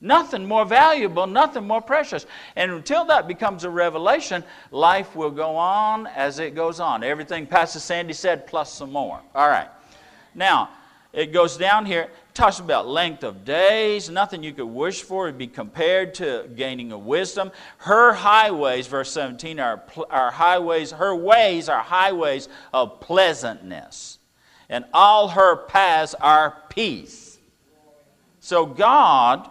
Nothing 0.00 0.46
more 0.46 0.64
valuable, 0.64 1.26
nothing 1.26 1.66
more 1.66 1.82
precious. 1.82 2.24
And 2.56 2.70
until 2.70 3.04
that 3.06 3.28
becomes 3.28 3.64
a 3.64 3.70
revelation, 3.70 4.42
life 4.70 5.14
will 5.14 5.30
go 5.30 5.56
on 5.56 6.06
as 6.06 6.38
it 6.38 6.54
goes 6.54 6.80
on. 6.80 7.04
Everything 7.04 7.46
Pastor 7.46 7.80
Sandy 7.80 8.14
said, 8.14 8.46
plus 8.46 8.72
some 8.72 8.92
more. 8.92 9.20
All 9.34 9.48
right. 9.48 9.68
Now, 10.34 10.70
it 11.12 11.32
goes 11.32 11.56
down 11.56 11.84
here 11.84 12.08
talks 12.40 12.58
about 12.58 12.88
length 12.88 13.22
of 13.22 13.44
days. 13.44 14.08
Nothing 14.08 14.42
you 14.42 14.52
could 14.52 14.64
wish 14.64 15.02
for 15.02 15.24
would 15.24 15.36
be 15.36 15.46
compared 15.46 16.14
to 16.14 16.48
gaining 16.56 16.90
of 16.90 17.04
wisdom. 17.04 17.52
Her 17.78 18.14
highways, 18.14 18.86
verse 18.86 19.12
17, 19.12 19.60
are, 19.60 19.82
are 20.08 20.30
highways, 20.30 20.90
her 20.92 21.14
ways 21.14 21.68
are 21.68 21.82
highways 21.82 22.48
of 22.72 23.00
pleasantness. 23.00 24.18
And 24.70 24.84
all 24.94 25.28
her 25.28 25.66
paths 25.66 26.14
are 26.14 26.62
peace. 26.70 27.38
So 28.38 28.64
God, 28.64 29.50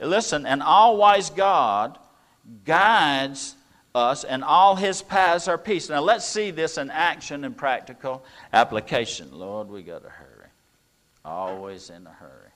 listen, 0.00 0.46
an 0.46 0.62
all 0.62 0.96
wise 0.96 1.30
God 1.30 1.98
guides 2.64 3.54
us, 3.94 4.24
and 4.24 4.44
all 4.44 4.76
his 4.76 5.02
paths 5.02 5.48
are 5.48 5.58
peace. 5.58 5.88
Now 5.88 6.00
let's 6.00 6.26
see 6.26 6.50
this 6.50 6.78
in 6.78 6.90
action 6.90 7.44
and 7.44 7.56
practical 7.56 8.24
application. 8.52 9.28
Lord, 9.32 9.68
we 9.68 9.82
got 9.82 10.02
to 10.02 10.08
hurry. 10.08 10.48
Always 11.24 11.90
in 11.90 12.06
a 12.06 12.12
hurry. 12.12 12.50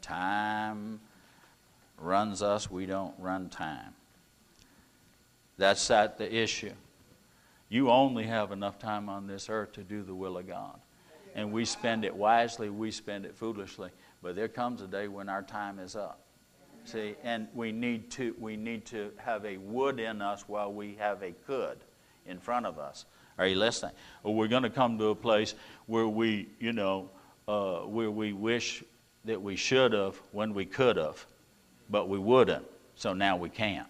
Time 0.00 1.00
runs 1.98 2.42
us, 2.42 2.70
we 2.70 2.86
don't 2.86 3.14
run 3.18 3.48
time. 3.48 3.94
That's 5.58 5.86
that 5.88 6.18
the 6.18 6.34
issue. 6.34 6.72
You 7.68 7.90
only 7.90 8.24
have 8.24 8.52
enough 8.52 8.78
time 8.78 9.08
on 9.08 9.26
this 9.26 9.48
earth 9.48 9.72
to 9.74 9.82
do 9.82 10.02
the 10.02 10.14
will 10.14 10.36
of 10.36 10.46
God. 10.46 10.78
And 11.34 11.52
we 11.52 11.64
spend 11.64 12.04
it 12.04 12.14
wisely, 12.14 12.68
we 12.68 12.90
spend 12.90 13.24
it 13.24 13.34
foolishly. 13.34 13.90
But 14.22 14.36
there 14.36 14.48
comes 14.48 14.82
a 14.82 14.86
day 14.86 15.08
when 15.08 15.28
our 15.28 15.42
time 15.42 15.78
is 15.78 15.96
up. 15.96 16.21
See, 16.84 17.14
and 17.22 17.48
we 17.54 17.72
need 17.72 18.10
to 18.12 18.34
we 18.38 18.56
need 18.56 18.84
to 18.86 19.12
have 19.16 19.44
a 19.44 19.56
would 19.56 20.00
in 20.00 20.20
us 20.20 20.44
while 20.48 20.72
we 20.72 20.96
have 20.96 21.22
a 21.22 21.32
could 21.46 21.78
in 22.26 22.38
front 22.38 22.66
of 22.66 22.78
us. 22.78 23.04
Are 23.38 23.46
you 23.46 23.56
listening? 23.56 23.94
Or 24.24 24.34
we're 24.34 24.48
going 24.48 24.64
to 24.64 24.70
come 24.70 24.98
to 24.98 25.06
a 25.06 25.14
place 25.14 25.54
where 25.86 26.06
we, 26.06 26.48
you 26.60 26.72
know, 26.72 27.08
uh, 27.48 27.80
where 27.80 28.10
we 28.10 28.32
wish 28.32 28.84
that 29.24 29.40
we 29.40 29.56
should 29.56 29.92
have 29.92 30.20
when 30.32 30.54
we 30.54 30.64
could 30.64 30.96
have, 30.96 31.24
but 31.88 32.08
we 32.08 32.18
wouldn't, 32.18 32.64
so 32.94 33.12
now 33.14 33.36
we 33.36 33.48
can't. 33.48 33.88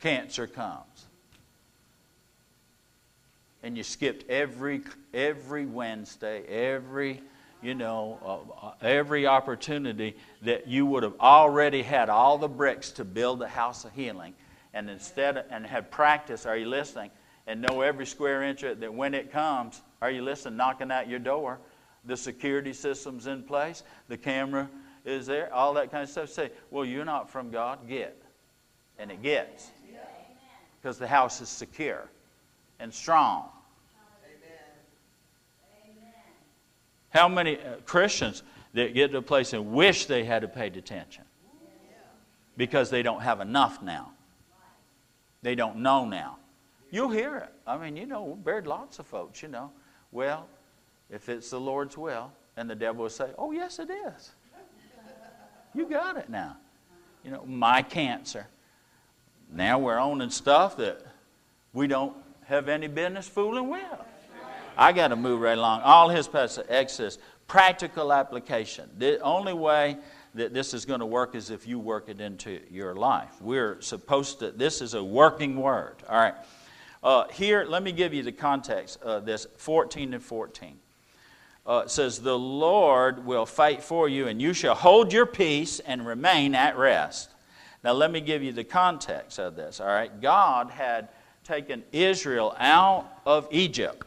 Cancer 0.00 0.46
comes. 0.46 1.06
And 3.62 3.76
you 3.76 3.84
skipped 3.84 4.28
every, 4.28 4.82
every 5.14 5.64
Wednesday, 5.64 6.44
every, 6.46 7.22
you 7.62 7.74
know, 7.74 8.18
uh, 8.24 8.66
uh 8.66 8.74
every 8.80 9.26
opportunity 9.26 10.16
that 10.42 10.66
you 10.66 10.84
would 10.86 11.02
have 11.02 11.14
already 11.20 11.82
had 11.82 12.08
all 12.08 12.38
the 12.38 12.48
bricks 12.48 12.90
to 12.92 13.04
build 13.04 13.38
the 13.38 13.48
house 13.48 13.84
of 13.84 13.92
healing. 13.92 14.34
And 14.74 14.88
instead, 14.88 15.36
of, 15.36 15.44
and 15.50 15.66
had 15.66 15.90
practice, 15.90 16.46
are 16.46 16.56
you 16.56 16.66
listening? 16.66 17.10
And 17.46 17.60
know 17.60 17.80
every 17.80 18.06
square 18.06 18.42
inch 18.42 18.62
of, 18.62 18.80
that 18.80 18.92
when 18.92 19.14
it 19.14 19.32
comes, 19.32 19.82
are 20.00 20.10
you 20.10 20.22
listening? 20.22 20.56
Knocking 20.56 20.90
at 20.90 21.08
your 21.08 21.18
door. 21.18 21.58
The 22.04 22.16
security 22.16 22.72
system's 22.72 23.26
in 23.26 23.42
place. 23.42 23.82
The 24.08 24.16
camera 24.16 24.68
is 25.04 25.26
there. 25.26 25.52
All 25.52 25.74
that 25.74 25.90
kind 25.90 26.02
of 26.02 26.08
stuff. 26.08 26.28
Say, 26.30 26.50
well, 26.70 26.84
you're 26.84 27.04
not 27.04 27.30
from 27.30 27.50
God. 27.50 27.88
Get. 27.88 28.20
And 28.98 29.10
it 29.10 29.22
gets. 29.22 29.70
Because 30.80 30.98
the 30.98 31.06
house 31.06 31.40
is 31.40 31.48
secure 31.48 32.08
and 32.80 32.92
strong. 32.92 33.48
How 37.12 37.28
many 37.28 37.58
uh, 37.58 37.76
Christians 37.84 38.42
that 38.72 38.94
get 38.94 39.12
to 39.12 39.18
a 39.18 39.22
place 39.22 39.52
and 39.52 39.72
wish 39.72 40.06
they 40.06 40.24
had 40.24 40.50
paid 40.54 40.76
attention 40.76 41.24
because 42.56 42.90
they 42.90 43.02
don't 43.02 43.20
have 43.20 43.40
enough 43.40 43.82
now? 43.82 44.12
They 45.42 45.54
don't 45.54 45.78
know 45.78 46.04
now. 46.04 46.38
You'll 46.90 47.10
hear 47.10 47.36
it. 47.36 47.52
I 47.66 47.76
mean, 47.76 47.96
you 47.96 48.06
know, 48.06 48.24
we 48.24 48.34
buried 48.34 48.66
lots 48.66 48.98
of 48.98 49.06
folks, 49.06 49.42
you 49.42 49.48
know. 49.48 49.70
Well, 50.10 50.46
if 51.10 51.28
it's 51.28 51.50
the 51.50 51.60
Lord's 51.60 51.98
will, 51.98 52.32
and 52.56 52.68
the 52.68 52.74
devil 52.74 53.02
will 53.02 53.10
say, 53.10 53.30
Oh, 53.38 53.52
yes, 53.52 53.78
it 53.78 53.90
is. 53.90 54.32
You 55.74 55.88
got 55.88 56.16
it 56.16 56.28
now. 56.28 56.56
You 57.24 57.30
know, 57.30 57.44
my 57.46 57.82
cancer. 57.82 58.46
Now 59.50 59.78
we're 59.78 59.98
owning 59.98 60.30
stuff 60.30 60.76
that 60.78 61.02
we 61.72 61.86
don't 61.86 62.14
have 62.44 62.68
any 62.68 62.88
business 62.88 63.28
fooling 63.28 63.68
with. 63.68 63.82
I 64.76 64.92
got 64.92 65.08
to 65.08 65.16
move 65.16 65.40
right 65.40 65.58
along. 65.58 65.82
All 65.82 66.08
his 66.08 66.28
Exodus, 66.68 67.18
practical 67.46 68.12
application. 68.12 68.88
The 68.98 69.20
only 69.20 69.52
way 69.52 69.96
that 70.34 70.54
this 70.54 70.72
is 70.72 70.84
going 70.84 71.00
to 71.00 71.06
work 71.06 71.34
is 71.34 71.50
if 71.50 71.66
you 71.66 71.78
work 71.78 72.08
it 72.08 72.20
into 72.20 72.60
your 72.70 72.94
life. 72.94 73.30
We're 73.40 73.80
supposed 73.80 74.38
to, 74.38 74.50
this 74.50 74.80
is 74.80 74.94
a 74.94 75.04
working 75.04 75.56
word. 75.56 75.96
All 76.08 76.18
right. 76.18 76.34
Uh, 77.02 77.28
here, 77.28 77.64
let 77.68 77.82
me 77.82 77.92
give 77.92 78.14
you 78.14 78.22
the 78.22 78.32
context 78.32 79.02
of 79.02 79.26
this 79.26 79.46
14 79.58 80.14
and 80.14 80.22
14. 80.22 80.78
Uh, 81.66 81.86
says, 81.86 82.20
The 82.20 82.38
Lord 82.38 83.26
will 83.26 83.46
fight 83.46 83.82
for 83.82 84.08
you, 84.08 84.28
and 84.28 84.40
you 84.40 84.52
shall 84.54 84.74
hold 84.74 85.12
your 85.12 85.26
peace 85.26 85.80
and 85.80 86.06
remain 86.06 86.54
at 86.54 86.78
rest. 86.78 87.30
Now, 87.84 87.92
let 87.92 88.10
me 88.10 88.20
give 88.20 88.42
you 88.42 88.52
the 88.52 88.64
context 88.64 89.38
of 89.38 89.56
this. 89.56 89.80
All 89.80 89.86
right. 89.86 90.20
God 90.20 90.70
had 90.70 91.08
taken 91.44 91.82
Israel 91.92 92.54
out 92.58 93.08
of 93.26 93.48
Egypt. 93.50 94.06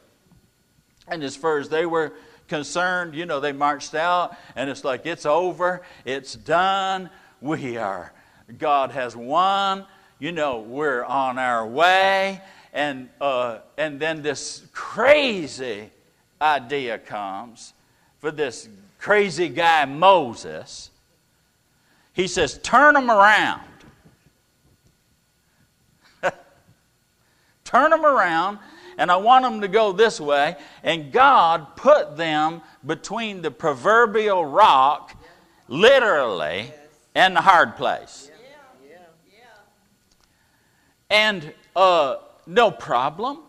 And 1.08 1.24
as 1.24 1.36
far 1.36 1.60
as 1.60 1.70
they 1.70 1.86
were 1.86 2.14
concerned, 2.48 3.16
you 3.16 3.26
know, 3.26 3.40
they 3.40 3.52
marched 3.52 3.96
out 3.96 4.36
and 4.56 4.70
it's 4.70 4.84
like, 4.84 5.06
it's 5.06 5.26
over, 5.26 5.82
it's 6.04 6.34
done, 6.34 7.10
we 7.42 7.78
are, 7.78 8.14
God 8.58 8.92
has 8.92 9.16
won, 9.16 9.86
you 10.20 10.32
know, 10.32 10.60
we're 10.60 11.04
on 11.04 11.38
our 11.38 11.66
way. 11.66 12.42
And, 12.74 13.10
uh, 13.22 13.60
and 13.78 14.00
then 14.00 14.22
this 14.22 14.64
crazy 14.74 15.90
idea 16.42 16.98
comes 16.98 17.74
for 18.20 18.32
this 18.32 18.68
crazy 19.00 19.50
guy, 19.50 19.86
Moses. 19.86 20.90
He 22.14 22.28
says, 22.28 22.60
Turn 22.60 22.96
them 22.96 23.10
around. 23.10 23.62
Turn 27.64 27.92
them 27.92 28.06
around 28.06 28.60
and 28.98 29.12
I 29.12 29.18
want 29.18 29.44
them 29.44 29.62
to 29.62 29.68
go 29.68 29.92
this 29.92 30.20
way. 30.20 30.56
And 30.84 31.12
God 31.12 31.76
put 31.76 32.18
them 32.18 32.62
between 32.86 33.42
the 33.42 33.52
proverbial 33.52 34.46
rock, 34.46 35.16
literally, 35.68 36.72
and 37.14 37.36
the 37.36 37.42
hard 37.42 37.76
place. 37.76 38.32
And 41.10 41.54
uh, 41.76 42.18
no 42.48 42.72
problem. 42.72 43.40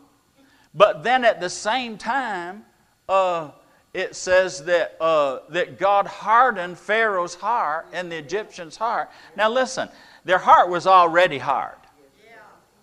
But 0.74 1.02
then 1.02 1.24
at 1.24 1.40
the 1.40 1.48
same 1.48 1.96
time, 1.96 2.64
uh, 3.08 3.50
it 3.94 4.14
says 4.14 4.62
that, 4.64 4.96
uh, 5.00 5.38
that 5.48 5.78
God 5.78 6.06
hardened 6.06 6.78
Pharaoh's 6.78 7.34
heart 7.34 7.86
and 7.92 8.12
the 8.12 8.16
Egyptians' 8.16 8.76
heart. 8.76 9.10
Now 9.36 9.50
listen, 9.50 9.88
their 10.24 10.38
heart 10.38 10.68
was 10.68 10.86
already 10.86 11.38
hard. 11.38 11.76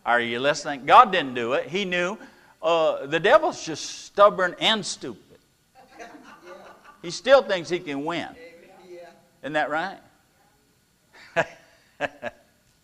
Are 0.05 0.19
you 0.19 0.39
listening? 0.39 0.85
God 0.85 1.11
didn't 1.11 1.35
do 1.35 1.53
it. 1.53 1.69
He 1.69 1.85
knew 1.85 2.17
uh, 2.63 3.05
the 3.05 3.19
devil's 3.19 3.63
just 3.63 4.05
stubborn 4.05 4.55
and 4.59 4.85
stupid. 4.85 5.19
He 7.01 7.11
still 7.11 7.43
thinks 7.43 7.69
he 7.69 7.79
can 7.79 8.05
win. 8.05 8.29
Isn't 9.41 9.53
that 9.53 9.69
right? 9.69 9.99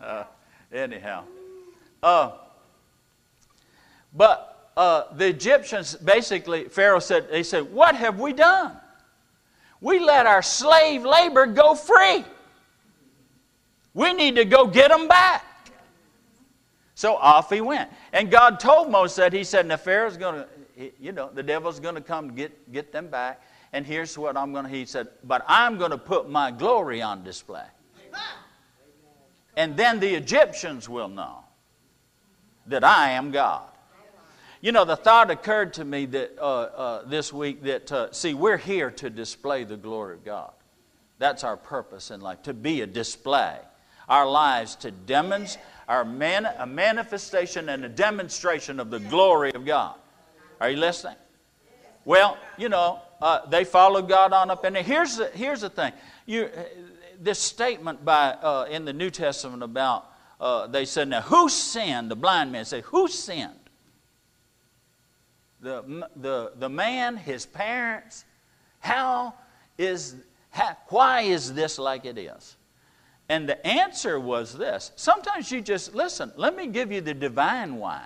uh, 0.01 0.23
anyhow. 0.73 1.23
Uh, 2.03 2.31
but 4.13 4.71
uh, 4.75 5.03
the 5.13 5.27
Egyptians 5.27 5.95
basically, 5.95 6.65
Pharaoh 6.65 6.99
said, 6.99 7.29
they 7.31 7.43
said, 7.43 7.71
What 7.71 7.95
have 7.95 8.19
we 8.19 8.33
done? 8.33 8.75
We 9.79 9.99
let 9.99 10.25
our 10.25 10.41
slave 10.41 11.05
labor 11.05 11.45
go 11.45 11.73
free. 11.73 12.25
We 13.93 14.13
need 14.13 14.35
to 14.35 14.45
go 14.45 14.67
get 14.67 14.89
them 14.89 15.07
back. 15.07 15.45
So 16.99 17.15
off 17.15 17.49
he 17.49 17.61
went. 17.61 17.89
And 18.11 18.29
God 18.29 18.59
told 18.59 18.91
Moses 18.91 19.15
that 19.15 19.31
he 19.31 19.45
said, 19.45 19.69
"The 19.69 19.77
Pharaoh's 19.77 20.17
going 20.17 20.43
to, 20.43 20.91
you 20.99 21.13
know, 21.13 21.29
the 21.33 21.41
devil's 21.41 21.79
going 21.79 21.95
to 21.95 22.01
come 22.01 22.35
get, 22.35 22.73
get 22.73 22.91
them 22.91 23.07
back. 23.07 23.41
And 23.71 23.85
here's 23.85 24.17
what 24.17 24.35
I'm 24.35 24.51
going 24.51 24.65
to, 24.65 24.69
he 24.69 24.85
said, 24.85 25.07
but 25.23 25.45
I'm 25.47 25.77
going 25.77 25.91
to 25.91 25.97
put 25.97 26.29
my 26.29 26.51
glory 26.51 27.01
on 27.01 27.23
display. 27.23 27.63
And 29.55 29.77
then 29.77 30.01
the 30.01 30.13
Egyptians 30.13 30.89
will 30.89 31.07
know 31.07 31.45
that 32.65 32.83
I 32.83 33.11
am 33.11 33.31
God. 33.31 33.69
You 34.59 34.73
know, 34.73 34.83
the 34.83 34.97
thought 34.97 35.31
occurred 35.31 35.75
to 35.75 35.85
me 35.85 36.05
that 36.07 36.37
uh, 36.37 36.43
uh, 36.43 37.07
this 37.07 37.31
week 37.31 37.63
that, 37.63 37.89
uh, 37.93 38.11
see, 38.11 38.33
we're 38.33 38.57
here 38.57 38.91
to 38.91 39.09
display 39.09 39.63
the 39.63 39.77
glory 39.77 40.15
of 40.15 40.25
God. 40.25 40.51
That's 41.17 41.45
our 41.45 41.55
purpose 41.55 42.11
in 42.11 42.19
life, 42.19 42.43
to 42.43 42.53
be 42.53 42.81
a 42.81 42.85
display. 42.85 43.57
Our 44.09 44.27
lives 44.27 44.75
to 44.77 44.91
demonstrate 44.91 45.63
are 45.87 46.05
man, 46.05 46.47
a 46.57 46.67
manifestation 46.67 47.69
and 47.69 47.83
a 47.83 47.89
demonstration 47.89 48.79
of 48.79 48.91
the 48.91 48.99
glory 48.99 49.51
of 49.53 49.65
God. 49.65 49.95
Are 50.61 50.69
you 50.69 50.77
listening? 50.77 51.15
Well, 52.05 52.37
you 52.57 52.69
know, 52.69 53.01
uh, 53.21 53.47
they 53.47 53.63
followed 53.63 54.07
God 54.07 54.31
on 54.31 54.51
up 54.51 54.61
there. 54.61 54.71
Here's 54.83 55.17
the, 55.17 55.29
here's 55.29 55.61
the 55.61 55.69
thing. 55.69 55.91
You, 56.27 56.49
this 57.19 57.39
statement 57.39 58.05
by, 58.05 58.33
uh, 58.33 58.67
in 58.69 58.85
the 58.85 58.93
New 58.93 59.09
Testament 59.09 59.63
about, 59.63 60.05
uh, 60.39 60.67
they 60.67 60.85
said, 60.85 61.07
now 61.07 61.21
who 61.21 61.49
sinned? 61.49 62.11
The 62.11 62.15
blind 62.15 62.51
man 62.51 62.65
said, 62.65 62.83
who 62.83 63.07
sinned? 63.07 63.53
The, 65.59 66.07
the, 66.15 66.53
the 66.55 66.69
man, 66.69 67.17
his 67.17 67.47
parents? 67.47 68.25
How 68.79 69.33
is, 69.77 70.15
how, 70.51 70.77
why 70.89 71.21
is 71.21 71.53
this 71.53 71.79
like 71.79 72.05
it 72.05 72.17
is? 72.17 72.57
And 73.29 73.47
the 73.47 73.65
answer 73.65 74.19
was 74.19 74.57
this. 74.57 74.91
Sometimes 74.95 75.51
you 75.51 75.61
just, 75.61 75.93
listen, 75.93 76.31
let 76.35 76.55
me 76.55 76.67
give 76.67 76.91
you 76.91 76.99
the 76.99 77.13
divine 77.13 77.77
why. 77.77 78.03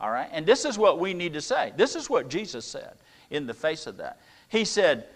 All 0.00 0.10
right? 0.10 0.28
And 0.32 0.46
this 0.46 0.64
is 0.64 0.78
what 0.78 0.98
we 0.98 1.12
need 1.12 1.34
to 1.34 1.42
say. 1.42 1.72
This 1.76 1.94
is 1.94 2.08
what 2.08 2.30
Jesus 2.30 2.64
said 2.64 2.94
in 3.28 3.46
the 3.46 3.52
face 3.52 3.86
of 3.86 3.98
that. 3.98 4.18
He 4.48 4.64
said, 4.64 5.06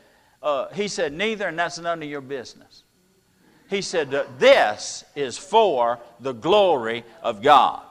uh, 0.43 0.69
he 0.75 0.89
said, 0.89 1.15
neither, 1.15 1.49
and 1.49 1.59
that's 1.59 1.79
none 1.79 2.03
of 2.03 2.09
your 2.09 2.21
business. 2.21 2.83
He 3.71 3.81
said, 3.81 4.11
this 4.39 5.05
is 5.17 5.39
for 5.39 5.99
the 6.21 6.33
glory 6.33 7.03
of 7.23 7.41
God. 7.41 7.83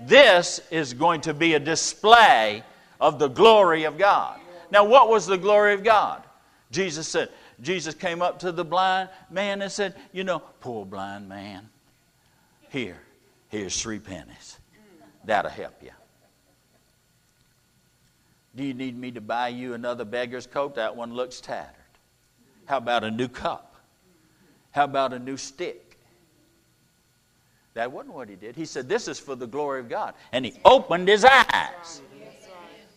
This 0.00 0.60
is 0.72 0.92
going 0.92 1.20
to 1.22 1.34
be 1.34 1.54
a 1.54 1.60
display 1.60 2.64
of 3.00 3.20
the 3.20 3.28
glory 3.28 3.84
of 3.84 3.96
God. 3.96 4.40
Now, 4.72 4.84
what 4.84 5.08
was 5.08 5.26
the 5.26 5.38
glory 5.38 5.74
of 5.74 5.84
God? 5.84 6.24
Jesus 6.72 7.06
said, 7.06 7.28
Jesus 7.62 7.94
came 7.94 8.20
up 8.20 8.40
to 8.40 8.50
the 8.50 8.64
blind 8.64 9.08
man 9.30 9.62
and 9.62 9.70
said, 9.70 9.94
You 10.12 10.24
know, 10.24 10.40
poor 10.60 10.84
blind 10.84 11.28
man, 11.28 11.68
here, 12.68 12.98
here's 13.48 13.80
three 13.80 14.00
pennies. 14.00 14.58
That'll 15.24 15.50
help 15.50 15.80
you. 15.82 15.92
Do 18.54 18.64
you 18.64 18.74
need 18.74 18.98
me 18.98 19.12
to 19.12 19.20
buy 19.20 19.48
you 19.48 19.74
another 19.74 20.04
beggar's 20.04 20.46
coat? 20.46 20.74
That 20.74 20.94
one 20.94 21.14
looks 21.14 21.40
tattered. 21.40 21.76
How 22.66 22.78
about 22.78 23.04
a 23.04 23.10
new 23.10 23.28
cup? 23.28 23.76
How 24.72 24.84
about 24.84 25.12
a 25.12 25.18
new 25.18 25.36
stick? 25.36 25.98
That 27.74 27.90
wasn't 27.90 28.14
what 28.14 28.28
he 28.28 28.34
did. 28.34 28.56
He 28.56 28.66
said, 28.66 28.88
This 28.88 29.08
is 29.08 29.18
for 29.18 29.36
the 29.36 29.46
glory 29.46 29.80
of 29.80 29.88
God. 29.88 30.14
And 30.32 30.44
he 30.44 30.54
opened 30.64 31.08
his 31.08 31.24
eyes. 31.24 32.02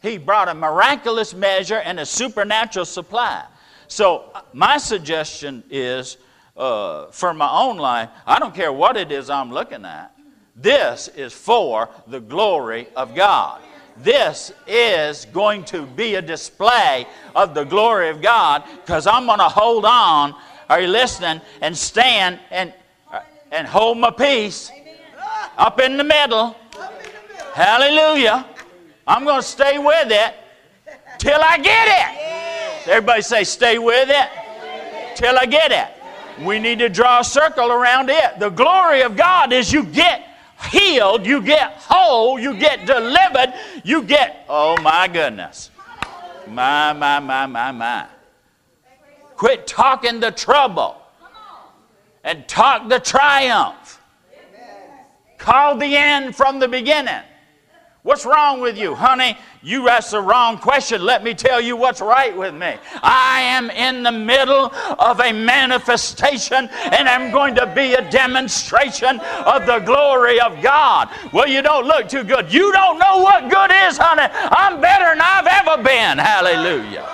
He 0.02 0.18
brought 0.18 0.50
a 0.50 0.54
miraculous 0.54 1.34
measure 1.34 1.80
and 1.80 2.00
a 2.00 2.06
supernatural 2.06 2.86
supply. 2.86 3.46
So, 3.88 4.32
my 4.54 4.78
suggestion 4.78 5.64
is 5.70 6.18
uh, 6.58 7.08
for 7.08 7.34
my 7.34 7.50
own 7.50 7.78
life, 7.78 8.10
I 8.26 8.40
don't 8.40 8.56
care 8.56 8.72
what 8.72 8.98
it 8.98 9.12
is 9.12 9.30
I'm 9.30 9.52
looking 9.52 9.86
at, 9.86 10.16
this 10.56 11.10
is 11.10 11.34
for 11.34 11.90
the 12.08 12.20
glory 12.20 12.88
of 12.96 13.14
God. 13.14 13.62
This 13.98 14.54
is 14.68 15.26
going 15.26 15.64
to 15.66 15.86
be 15.86 16.16
a 16.16 16.22
display 16.22 17.08
of 17.36 17.54
the 17.54 17.64
glory 17.64 18.10
of 18.10 18.22
God 18.22 18.64
because 18.82 19.08
I'm 19.08 19.26
going 19.26 19.40
to 19.40 19.50
hold 19.50 19.86
on, 19.86 20.36
are 20.70 20.82
you 20.82 20.88
listening, 20.88 21.42
and 21.62 21.78
stand 21.78 22.40
and, 22.52 22.74
and 23.52 23.68
hold 23.68 23.98
my 23.98 24.12
peace 24.12 24.72
up 25.58 25.80
in 25.80 25.98
the 25.98 26.04
middle. 26.04 26.56
Hallelujah. 27.54 28.46
I'm 29.08 29.24
going 29.24 29.42
to 29.42 29.48
stay 29.48 29.78
with 29.78 30.08
it 30.12 30.34
till 31.18 31.40
I 31.42 31.58
get 31.58 31.88
it. 31.88 32.45
Everybody 32.88 33.22
say, 33.22 33.44
stay 33.44 33.80
with 33.80 34.10
it 34.10 34.30
till 35.16 35.38
I 35.38 35.46
get 35.46 35.72
it. 35.72 36.44
We 36.46 36.60
need 36.60 36.80
to 36.80 36.90
draw 36.90 37.22
a 37.22 37.24
circle 37.24 37.72
around 37.72 38.10
it. 38.10 38.40
The 38.40 38.50
glory 38.50 39.02
of 39.02 39.16
God 39.16 39.54
is 39.54 39.72
you 39.72 39.84
get 39.84 40.28
healed, 40.72 41.26
you 41.26 41.42
get 41.42 41.74
whole, 41.74 42.40
you 42.40 42.58
get 42.58 42.86
delivered, 42.86 43.54
you 43.84 44.04
get, 44.04 44.46
oh 44.50 44.80
my 44.82 45.08
goodness. 45.08 45.72
My, 46.48 46.94
my, 46.94 47.20
my, 47.20 47.46
my, 47.46 47.72
my. 47.72 48.08
Quit 49.36 49.66
talking 49.68 50.20
the 50.20 50.32
trouble 50.32 50.98
and 52.24 52.48
talk 52.48 52.88
the 52.88 53.00
triumph. 53.00 54.02
Call 55.38 55.78
the 55.78 55.96
end 55.96 56.36
from 56.36 56.60
the 56.60 56.68
beginning. 56.68 57.24
What's 58.06 58.24
wrong 58.24 58.62
with 58.62 58.78
you, 58.78 58.94
honey? 58.94 59.36
You 59.64 59.90
asked 59.90 60.12
the 60.12 60.22
wrong 60.22 60.60
question. 60.60 61.02
Let 61.02 61.24
me 61.24 61.34
tell 61.34 61.60
you 61.60 61.76
what's 61.76 62.02
right 62.02 62.38
with 62.38 62.54
me. 62.54 62.76
I 63.02 63.42
am 63.42 63.72
in 63.72 64.04
the 64.04 64.12
middle 64.12 64.72
of 65.00 65.20
a 65.22 65.34
manifestation 65.34 66.70
and 66.70 67.10
I'm 67.10 67.32
going 67.32 67.56
to 67.56 67.66
be 67.66 67.96
a 67.96 68.08
demonstration 68.12 69.20
of 69.20 69.66
the 69.66 69.80
glory 69.80 70.40
of 70.40 70.62
God. 70.62 71.10
Well, 71.34 71.48
you 71.48 71.64
don't 71.64 71.88
look 71.88 72.08
too 72.08 72.24
good. 72.24 72.54
You 72.54 72.72
don't 72.74 73.00
know 73.00 73.24
what 73.24 73.50
good 73.50 73.72
is, 73.88 73.98
honey. 73.98 74.32
I'm 74.32 74.80
better 74.80 75.06
than 75.06 75.22
I've 75.22 75.48
ever 75.48 75.82
been. 75.82 76.20
Hallelujah. 76.20 77.10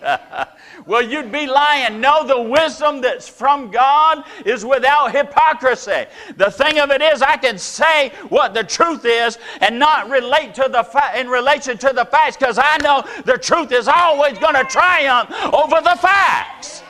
Well, 0.86 1.02
you'd 1.02 1.30
be 1.30 1.46
lying. 1.46 2.00
No, 2.00 2.26
the 2.26 2.40
wisdom 2.40 3.00
that's 3.00 3.28
from 3.28 3.70
God 3.70 4.24
is 4.44 4.64
without 4.64 5.14
hypocrisy. 5.14 6.06
The 6.36 6.50
thing 6.50 6.78
of 6.78 6.90
it 6.90 7.00
is, 7.00 7.22
I 7.22 7.36
can 7.36 7.58
say 7.58 8.10
what 8.28 8.54
the 8.54 8.64
truth 8.64 9.04
is 9.04 9.38
and 9.60 9.78
not 9.78 10.10
relate 10.10 10.54
to 10.54 10.68
the 10.70 10.82
fa- 10.82 11.12
in 11.18 11.28
relation 11.28 11.78
to 11.78 11.92
the 11.94 12.04
facts 12.04 12.36
because 12.36 12.58
I 12.58 12.78
know 12.78 13.04
the 13.24 13.38
truth 13.38 13.72
is 13.72 13.88
always 13.88 14.38
going 14.38 14.54
to 14.54 14.64
triumph 14.64 15.30
over 15.52 15.80
the 15.80 15.96
facts. 16.00 16.82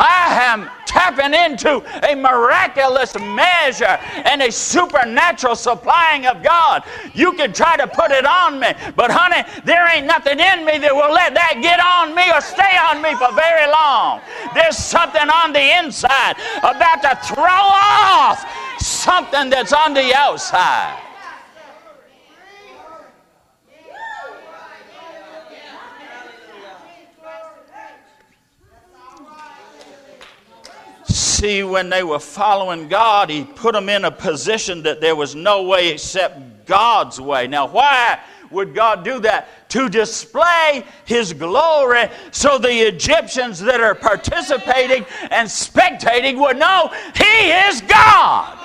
I 0.00 0.32
am 0.48 0.70
tapping 0.86 1.34
into 1.34 1.84
a 2.10 2.14
miraculous 2.14 3.14
measure 3.14 4.00
and 4.24 4.40
a 4.40 4.50
supernatural 4.50 5.54
supplying 5.54 6.24
of 6.26 6.42
God. 6.42 6.84
You 7.12 7.34
can 7.34 7.52
try 7.52 7.76
to 7.76 7.86
put 7.86 8.10
it 8.10 8.24
on 8.24 8.58
me, 8.58 8.72
but 8.96 9.10
honey, 9.10 9.46
there 9.64 9.86
ain't 9.94 10.06
nothing 10.06 10.40
in 10.40 10.64
me 10.64 10.78
that 10.78 10.94
will 10.94 11.12
let 11.12 11.34
that 11.34 11.60
get 11.60 11.80
on 11.80 12.14
me 12.14 12.32
or 12.32 12.40
stay 12.40 12.78
on 12.88 13.02
me 13.02 13.12
for 13.20 13.30
very 13.36 13.70
long. 13.70 14.20
There's 14.54 14.78
something 14.78 15.28
on 15.28 15.52
the 15.52 15.78
inside 15.78 16.36
about 16.58 17.02
to 17.02 17.34
throw 17.34 17.44
off 17.44 18.42
something 18.80 19.50
that's 19.50 19.74
on 19.74 19.92
the 19.92 20.14
outside. 20.14 21.09
See, 31.40 31.62
when 31.62 31.88
they 31.88 32.02
were 32.02 32.18
following 32.18 32.86
God, 32.86 33.30
He 33.30 33.44
put 33.44 33.72
them 33.72 33.88
in 33.88 34.04
a 34.04 34.10
position 34.10 34.82
that 34.82 35.00
there 35.00 35.16
was 35.16 35.34
no 35.34 35.62
way 35.62 35.88
except 35.88 36.66
God's 36.66 37.18
way. 37.18 37.46
Now, 37.46 37.66
why 37.66 38.20
would 38.50 38.74
God 38.74 39.04
do 39.04 39.20
that? 39.20 39.70
To 39.70 39.88
display 39.88 40.84
His 41.06 41.32
glory 41.32 42.10
so 42.30 42.58
the 42.58 42.86
Egyptians 42.86 43.58
that 43.60 43.80
are 43.80 43.94
participating 43.94 45.06
and 45.30 45.48
spectating 45.48 46.38
would 46.38 46.58
know 46.58 46.92
He 47.16 47.50
is 47.52 47.80
God. 47.80 48.58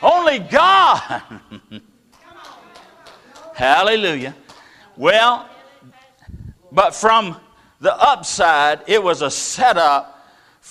Only 0.00 0.38
God. 0.38 1.20
Hallelujah. 3.56 4.36
Well, 4.96 5.48
but 6.70 6.94
from 6.94 7.40
the 7.80 7.92
upside, 8.00 8.82
it 8.86 9.02
was 9.02 9.20
a 9.22 9.32
setup 9.32 10.12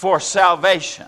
for 0.02 0.20
salvation. 0.20 1.06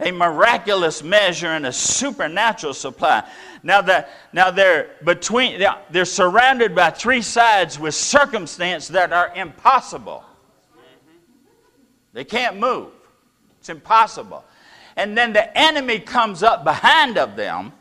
A 0.00 0.10
miraculous 0.10 1.02
measure 1.02 1.48
and 1.48 1.66
a 1.66 1.72
supernatural 1.72 2.72
supply. 2.72 3.28
Now 3.62 3.82
that 3.82 4.08
now 4.32 4.50
they're 4.50 4.92
between 5.04 5.62
they're 5.90 6.06
surrounded 6.06 6.74
by 6.74 6.88
three 6.88 7.20
sides 7.20 7.78
with 7.78 7.94
circumstance 7.94 8.88
that 8.88 9.12
are 9.12 9.32
impossible. 9.34 10.24
They 12.14 12.24
can't 12.24 12.56
move. 12.56 12.88
It's 13.60 13.68
impossible. 13.68 14.42
And 14.96 15.16
then 15.16 15.34
the 15.34 15.58
enemy 15.58 15.98
comes 15.98 16.42
up 16.42 16.64
behind 16.64 17.18
of 17.18 17.36
them. 17.36 17.72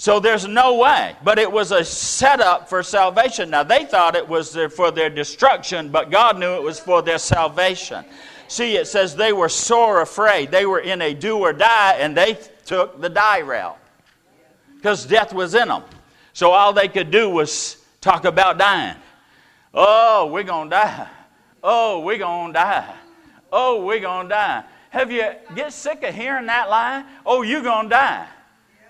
So 0.00 0.20
there's 0.20 0.46
no 0.46 0.76
way. 0.76 1.16
But 1.24 1.40
it 1.40 1.50
was 1.50 1.72
a 1.72 1.84
setup 1.84 2.68
for 2.68 2.84
salvation. 2.84 3.50
Now 3.50 3.64
they 3.64 3.84
thought 3.84 4.14
it 4.14 4.28
was 4.28 4.56
for 4.76 4.92
their 4.92 5.10
destruction, 5.10 5.88
but 5.88 6.08
God 6.08 6.38
knew 6.38 6.54
it 6.54 6.62
was 6.62 6.78
for 6.78 7.02
their 7.02 7.18
salvation. 7.18 8.04
See, 8.46 8.76
it 8.76 8.86
says 8.86 9.16
they 9.16 9.32
were 9.32 9.48
sore 9.48 10.00
afraid. 10.00 10.52
They 10.52 10.66
were 10.66 10.78
in 10.78 11.02
a 11.02 11.14
do 11.14 11.38
or 11.38 11.52
die, 11.52 11.94
and 11.94 12.16
they 12.16 12.38
took 12.64 13.00
the 13.00 13.08
die 13.08 13.40
route 13.40 13.76
because 14.76 15.04
death 15.04 15.34
was 15.34 15.56
in 15.56 15.66
them. 15.66 15.82
So 16.32 16.52
all 16.52 16.72
they 16.72 16.86
could 16.86 17.10
do 17.10 17.28
was 17.28 17.78
talk 18.00 18.24
about 18.24 18.56
dying. 18.56 18.96
Oh, 19.74 20.30
we're 20.32 20.44
going 20.44 20.70
to 20.70 20.76
die. 20.76 21.08
Oh, 21.60 21.98
we're 22.00 22.18
going 22.18 22.52
to 22.52 22.52
die. 22.52 22.94
Oh, 23.50 23.84
we're 23.84 23.98
going 23.98 24.28
to 24.28 24.34
die. 24.34 24.64
Have 24.90 25.10
you 25.10 25.24
get 25.56 25.72
sick 25.72 26.04
of 26.04 26.14
hearing 26.14 26.46
that 26.46 26.70
lie? 26.70 27.04
Oh, 27.26 27.42
you're 27.42 27.62
going 27.62 27.86
to 27.86 27.90
die. 27.90 28.28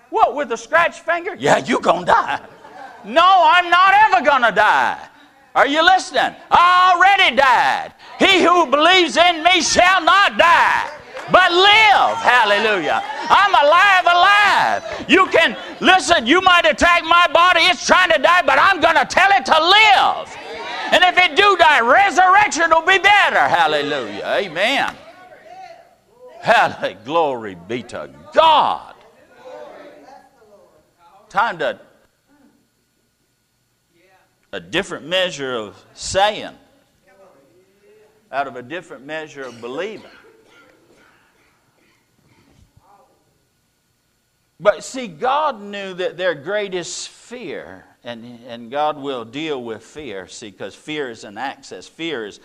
What, 0.09 0.35
with 0.35 0.51
a 0.51 0.57
scratched 0.57 1.01
finger? 1.01 1.35
Yeah, 1.37 1.57
you're 1.57 1.81
going 1.81 2.05
to 2.05 2.11
die. 2.11 2.41
No, 3.05 3.49
I'm 3.53 3.69
not 3.69 3.93
ever 4.05 4.25
going 4.25 4.43
to 4.43 4.51
die. 4.51 5.07
Are 5.55 5.67
you 5.67 5.83
listening? 5.83 6.35
I 6.51 6.93
already 6.93 7.35
died. 7.35 7.93
He 8.19 8.43
who 8.43 8.65
believes 8.67 9.17
in 9.17 9.43
me 9.43 9.61
shall 9.61 10.03
not 10.03 10.37
die, 10.37 10.89
but 11.31 11.51
live. 11.51 12.17
Hallelujah. 12.17 13.01
I'm 13.29 13.53
alive, 13.53 14.05
alive. 14.05 15.05
You 15.09 15.27
can, 15.27 15.57
listen, 15.79 16.27
you 16.27 16.41
might 16.41 16.65
attack 16.65 17.03
my 17.03 17.27
body. 17.33 17.61
It's 17.61 17.85
trying 17.85 18.11
to 18.11 18.21
die, 18.21 18.41
but 18.45 18.59
I'm 18.59 18.79
going 18.79 18.95
to 18.95 19.05
tell 19.05 19.29
it 19.31 19.45
to 19.45 19.57
live. 19.59 20.37
And 20.91 21.03
if 21.03 21.17
it 21.17 21.35
do 21.35 21.55
die, 21.57 21.81
resurrection 21.81 22.69
will 22.69 22.85
be 22.85 22.97
better. 22.99 23.39
Hallelujah. 23.39 24.23
Amen. 24.25 24.95
Hallelujah. 26.41 26.97
Glory 27.05 27.55
be 27.67 27.83
to 27.83 28.09
God. 28.33 28.88
Time 31.29 31.59
to 31.59 31.79
a 34.51 34.59
different 34.59 35.05
measure 35.05 35.53
of 35.55 35.85
saying 35.93 36.55
out 38.31 38.47
of 38.47 38.55
a 38.55 38.61
different 38.61 39.05
measure 39.05 39.43
of 39.43 39.59
believing. 39.61 40.09
But 44.59 44.83
see, 44.83 45.07
God 45.07 45.61
knew 45.61 45.93
that 45.93 46.17
their 46.17 46.35
greatest 46.35 47.09
fear, 47.09 47.85
and, 48.03 48.39
and 48.45 48.69
God 48.69 48.97
will 48.97 49.23
deal 49.23 49.63
with 49.63 49.83
fear, 49.83 50.27
see, 50.27 50.51
because 50.51 50.75
fear 50.75 51.09
is 51.09 51.23
an 51.23 51.37
access. 51.37 51.87
Fear 51.87 52.25
is 52.25 52.39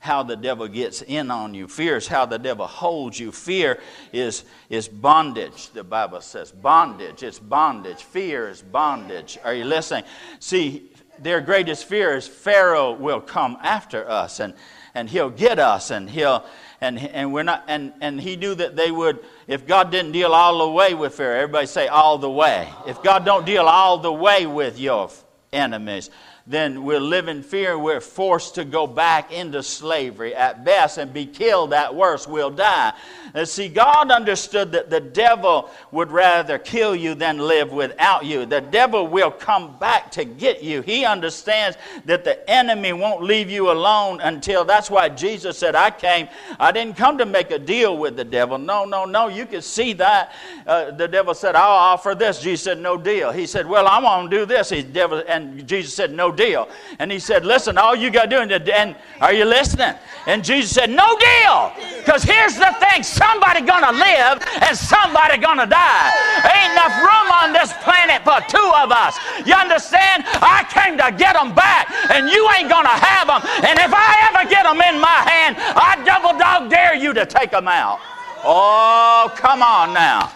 how 0.00 0.22
the 0.22 0.36
devil 0.36 0.68
gets 0.68 1.02
in 1.02 1.30
on 1.30 1.54
you. 1.54 1.66
Fear 1.66 1.96
is 1.96 2.06
how 2.06 2.26
the 2.26 2.38
devil 2.38 2.66
holds 2.66 3.18
you. 3.18 3.32
Fear 3.32 3.80
is, 4.12 4.44
is 4.70 4.88
bondage, 4.88 5.70
the 5.70 5.84
Bible 5.84 6.20
says. 6.20 6.52
Bondage, 6.52 7.22
it's 7.22 7.38
bondage. 7.38 8.02
Fear 8.02 8.48
is 8.48 8.62
bondage. 8.62 9.38
Are 9.44 9.54
you 9.54 9.64
listening? 9.64 10.04
See, 10.38 10.90
their 11.18 11.40
greatest 11.40 11.84
fear 11.86 12.14
is 12.14 12.28
Pharaoh 12.28 12.92
will 12.92 13.20
come 13.20 13.58
after 13.60 14.08
us 14.08 14.40
and, 14.40 14.54
and 14.94 15.10
he'll 15.10 15.30
get 15.30 15.58
us 15.58 15.90
and 15.90 16.08
he'll 16.08 16.44
and 16.80 16.98
and 16.98 17.32
we're 17.32 17.42
not 17.42 17.64
and 17.66 17.92
and 18.00 18.20
he 18.20 18.36
knew 18.36 18.54
that 18.54 18.76
they 18.76 18.92
would 18.92 19.18
if 19.48 19.66
God 19.66 19.90
didn't 19.90 20.12
deal 20.12 20.32
all 20.32 20.58
the 20.58 20.70
way 20.70 20.94
with 20.94 21.14
Pharaoh, 21.14 21.36
everybody 21.36 21.66
say 21.66 21.88
all 21.88 22.18
the 22.18 22.30
way. 22.30 22.68
If 22.86 23.02
God 23.02 23.24
don't 23.24 23.44
deal 23.44 23.64
all 23.64 23.98
the 23.98 24.12
way 24.12 24.46
with 24.46 24.78
your 24.78 25.10
enemies, 25.52 26.10
then 26.48 26.84
we'll 26.84 27.02
live 27.02 27.28
in 27.28 27.42
fear. 27.42 27.78
We're 27.78 28.00
forced 28.00 28.54
to 28.54 28.64
go 28.64 28.86
back 28.86 29.30
into 29.30 29.62
slavery 29.62 30.34
at 30.34 30.64
best 30.64 30.96
and 30.96 31.12
be 31.12 31.26
killed 31.26 31.74
at 31.74 31.94
worst. 31.94 32.26
We'll 32.26 32.50
die. 32.50 32.94
And 33.34 33.46
see, 33.46 33.68
God 33.68 34.10
understood 34.10 34.72
that 34.72 34.88
the 34.88 35.00
devil 35.00 35.70
would 35.92 36.10
rather 36.10 36.58
kill 36.58 36.96
you 36.96 37.14
than 37.14 37.38
live 37.38 37.70
without 37.70 38.24
you. 38.24 38.46
The 38.46 38.62
devil 38.62 39.06
will 39.06 39.30
come 39.30 39.76
back 39.78 40.10
to 40.12 40.24
get 40.24 40.62
you. 40.62 40.80
He 40.80 41.04
understands 41.04 41.76
that 42.06 42.24
the 42.24 42.48
enemy 42.48 42.94
won't 42.94 43.22
leave 43.22 43.50
you 43.50 43.70
alone 43.70 44.20
until 44.22 44.64
that's 44.64 44.90
why 44.90 45.10
Jesus 45.10 45.58
said, 45.58 45.74
I 45.74 45.90
came, 45.90 46.28
I 46.58 46.72
didn't 46.72 46.96
come 46.96 47.18
to 47.18 47.26
make 47.26 47.50
a 47.50 47.58
deal 47.58 47.98
with 47.98 48.16
the 48.16 48.24
devil. 48.24 48.56
No, 48.56 48.86
no, 48.86 49.04
no. 49.04 49.28
You 49.28 49.44
can 49.44 49.60
see 49.60 49.92
that. 49.94 50.32
Uh, 50.66 50.92
the 50.92 51.08
devil 51.08 51.34
said, 51.34 51.54
I'll 51.54 51.68
offer 51.68 52.14
this. 52.14 52.40
Jesus 52.40 52.64
said, 52.64 52.78
No 52.78 52.96
deal. 52.96 53.32
He 53.32 53.46
said, 53.46 53.66
Well, 53.66 53.86
I'm 53.86 54.02
going 54.02 54.30
to 54.30 54.36
do 54.38 54.46
this. 54.46 54.70
He, 54.70 54.82
devil, 54.82 55.22
and 55.28 55.66
Jesus 55.66 55.92
said, 55.92 56.12
No 56.12 56.32
deal. 56.38 56.68
And 56.98 57.12
he 57.12 57.18
said, 57.18 57.44
Listen, 57.44 57.76
all 57.76 57.94
you 57.94 58.10
got 58.10 58.30
to 58.30 58.58
do, 58.58 58.72
and, 58.72 58.96
are 59.20 59.34
you 59.34 59.44
listening? 59.44 59.92
And 60.26 60.44
Jesus 60.44 60.72
said, 60.72 60.88
No 60.88 61.18
deal. 61.18 61.72
Because 61.98 62.22
here's 62.22 62.56
the 62.56 62.72
thing 62.80 63.02
somebody 63.02 63.60
gonna 63.60 63.92
live 63.92 64.40
and 64.62 64.72
somebody 64.72 65.36
gonna 65.36 65.66
die. 65.66 66.08
Ain't 66.48 66.72
enough 66.72 66.96
room 67.02 67.28
on 67.42 67.52
this 67.52 67.74
planet 67.84 68.22
for 68.24 68.38
two 68.48 68.70
of 68.80 68.88
us. 68.94 69.18
You 69.44 69.52
understand? 69.52 70.24
I 70.40 70.64
came 70.70 70.96
to 70.96 71.12
get 71.12 71.34
them 71.34 71.54
back, 71.54 71.90
and 72.14 72.30
you 72.30 72.48
ain't 72.56 72.70
gonna 72.70 72.88
have 72.88 73.26
them. 73.28 73.42
And 73.66 73.76
if 73.78 73.92
I 73.92 74.30
ever 74.30 74.48
get 74.48 74.62
them 74.62 74.80
in 74.80 75.00
my 75.00 75.20
hand, 75.28 75.56
I 75.58 76.00
double 76.06 76.38
dog 76.38 76.70
dare 76.70 76.94
you 76.94 77.12
to 77.12 77.26
take 77.26 77.50
them 77.50 77.68
out. 77.68 77.98
Oh, 78.44 79.32
come 79.36 79.62
on 79.62 79.92
now. 79.92 80.32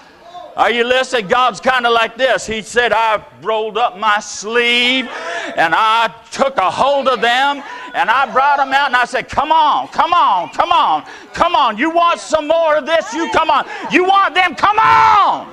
Are 0.56 0.70
you 0.70 0.84
listening? 0.84 1.28
God's 1.28 1.60
kind 1.60 1.86
of 1.86 1.92
like 1.92 2.16
this. 2.16 2.46
He 2.46 2.60
said, 2.60 2.92
I 2.92 3.24
rolled 3.40 3.78
up 3.78 3.98
my 3.98 4.20
sleeve 4.20 5.08
And 5.56 5.74
I 5.74 6.14
took 6.30 6.58
a 6.58 6.70
hold 6.70 7.08
of 7.08 7.20
them 7.20 7.62
and 7.94 8.10
I 8.10 8.30
brought 8.32 8.56
them 8.58 8.72
out 8.72 8.86
and 8.86 8.96
I 8.96 9.04
said, 9.04 9.28
Come 9.28 9.52
on, 9.52 9.88
come 9.88 10.12
on, 10.12 10.48
come 10.50 10.72
on, 10.72 11.04
come 11.32 11.54
on. 11.54 11.76
You 11.76 11.90
want 11.90 12.20
some 12.20 12.48
more 12.48 12.76
of 12.76 12.86
this? 12.86 13.12
You 13.12 13.30
come 13.32 13.50
on. 13.50 13.66
You 13.90 14.04
want 14.04 14.34
them? 14.34 14.54
Come 14.54 14.78
on. 14.78 15.52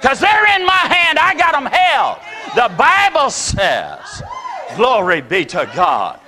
Because 0.00 0.20
they're 0.20 0.56
in 0.56 0.64
my 0.64 0.72
hand. 0.72 1.18
I 1.18 1.34
got 1.34 1.52
them 1.52 1.66
held. 1.66 2.18
The 2.54 2.74
Bible 2.76 3.30
says, 3.30 4.22
Glory 4.76 5.20
be 5.20 5.44
to 5.46 5.70
God. 5.74 6.20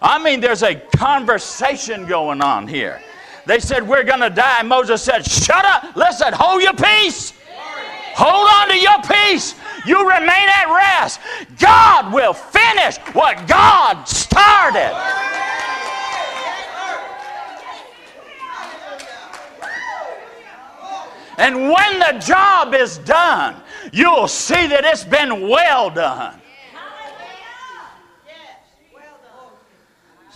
I 0.00 0.22
mean, 0.22 0.40
there's 0.40 0.62
a 0.62 0.74
conversation 0.74 2.06
going 2.06 2.40
on 2.40 2.66
here. 2.66 3.00
They 3.46 3.58
said, 3.58 3.86
We're 3.86 4.04
going 4.04 4.20
to 4.20 4.30
die. 4.30 4.62
Moses 4.62 5.02
said, 5.02 5.24
Shut 5.28 5.64
up. 5.64 5.96
Listen, 5.96 6.32
hold 6.32 6.62
your 6.62 6.74
peace. 6.74 7.32
Hold 8.14 8.48
on 8.48 8.68
to 8.68 8.78
your 8.78 9.02
peace. 9.02 9.54
You 9.86 9.98
remain 10.08 10.28
at 10.28 10.72
rest. 10.74 11.20
God 11.58 12.12
will 12.12 12.34
finish 12.34 12.98
what 13.14 13.46
God 13.48 14.04
started. 14.04 14.92
And 21.38 21.56
when 21.56 21.98
the 21.98 22.22
job 22.24 22.74
is 22.74 22.98
done, 22.98 23.56
you'll 23.92 24.28
see 24.28 24.66
that 24.68 24.84
it's 24.84 25.02
been 25.02 25.48
well 25.48 25.90
done. 25.90 26.38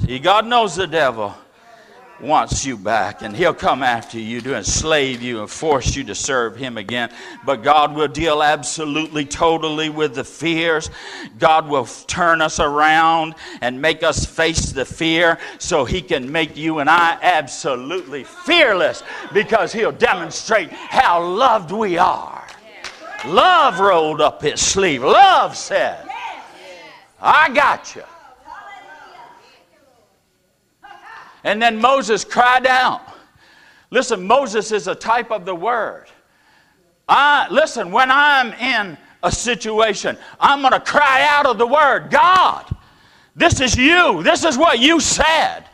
See, 0.04 0.18
God 0.18 0.46
knows 0.46 0.74
the 0.74 0.86
devil 0.86 1.34
wants 2.20 2.64
you 2.64 2.76
back, 2.76 3.22
and 3.22 3.36
he'll 3.36 3.54
come 3.54 3.82
after 3.82 4.18
you 4.18 4.40
to 4.40 4.56
enslave 4.56 5.22
you 5.22 5.40
and 5.40 5.50
force 5.50 5.94
you 5.94 6.04
to 6.04 6.14
serve 6.14 6.56
him 6.56 6.78
again. 6.78 7.10
But 7.44 7.62
God 7.62 7.94
will 7.94 8.08
deal 8.08 8.42
absolutely, 8.42 9.24
totally 9.24 9.90
with 9.90 10.14
the 10.14 10.24
fears. 10.24 10.90
God 11.38 11.68
will 11.68 11.86
turn 12.06 12.40
us 12.40 12.58
around 12.60 13.34
and 13.60 13.80
make 13.80 14.02
us 14.02 14.24
face 14.24 14.72
the 14.72 14.84
fear 14.84 15.38
so 15.58 15.84
he 15.84 16.00
can 16.00 16.30
make 16.30 16.56
you 16.56 16.78
and 16.78 16.88
I 16.88 17.18
absolutely 17.20 18.24
fearless 18.24 19.02
because 19.32 19.72
he'll 19.72 19.92
demonstrate 19.92 20.70
how 20.70 21.22
loved 21.22 21.72
we 21.72 21.98
are. 21.98 22.46
Love 23.26 23.80
rolled 23.80 24.20
up 24.20 24.42
his 24.42 24.60
sleeve. 24.60 25.02
Love 25.02 25.56
said, 25.56 26.08
I 27.20 27.48
got 27.50 27.96
you. 27.96 28.04
And 31.44 31.60
then 31.60 31.80
Moses 31.80 32.24
cried 32.24 32.66
out. 32.66 33.02
Listen, 33.90 34.26
Moses 34.26 34.72
is 34.72 34.88
a 34.88 34.94
type 34.94 35.30
of 35.30 35.44
the 35.44 35.54
word. 35.54 36.06
I, 37.08 37.46
listen, 37.50 37.92
when 37.92 38.10
I'm 38.10 38.52
in 38.54 38.98
a 39.22 39.30
situation, 39.30 40.18
I'm 40.40 40.60
going 40.60 40.72
to 40.72 40.80
cry 40.80 41.26
out 41.28 41.46
of 41.46 41.58
the 41.58 41.66
word 41.66 42.10
God, 42.10 42.74
this 43.36 43.60
is 43.60 43.76
you. 43.76 44.22
This 44.22 44.44
is 44.44 44.56
what 44.56 44.78
you 44.78 44.98
said. 44.98 45.64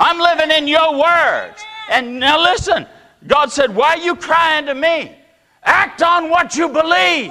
I'm 0.00 0.18
living 0.18 0.50
in 0.50 0.66
your 0.66 0.98
words. 0.98 1.62
And 1.90 2.18
now 2.18 2.40
listen, 2.40 2.86
God 3.26 3.52
said, 3.52 3.74
Why 3.74 3.94
are 3.94 3.98
you 3.98 4.16
crying 4.16 4.66
to 4.66 4.74
me? 4.74 5.14
Act 5.62 6.02
on 6.02 6.30
what 6.30 6.56
you 6.56 6.68
believe. 6.68 7.30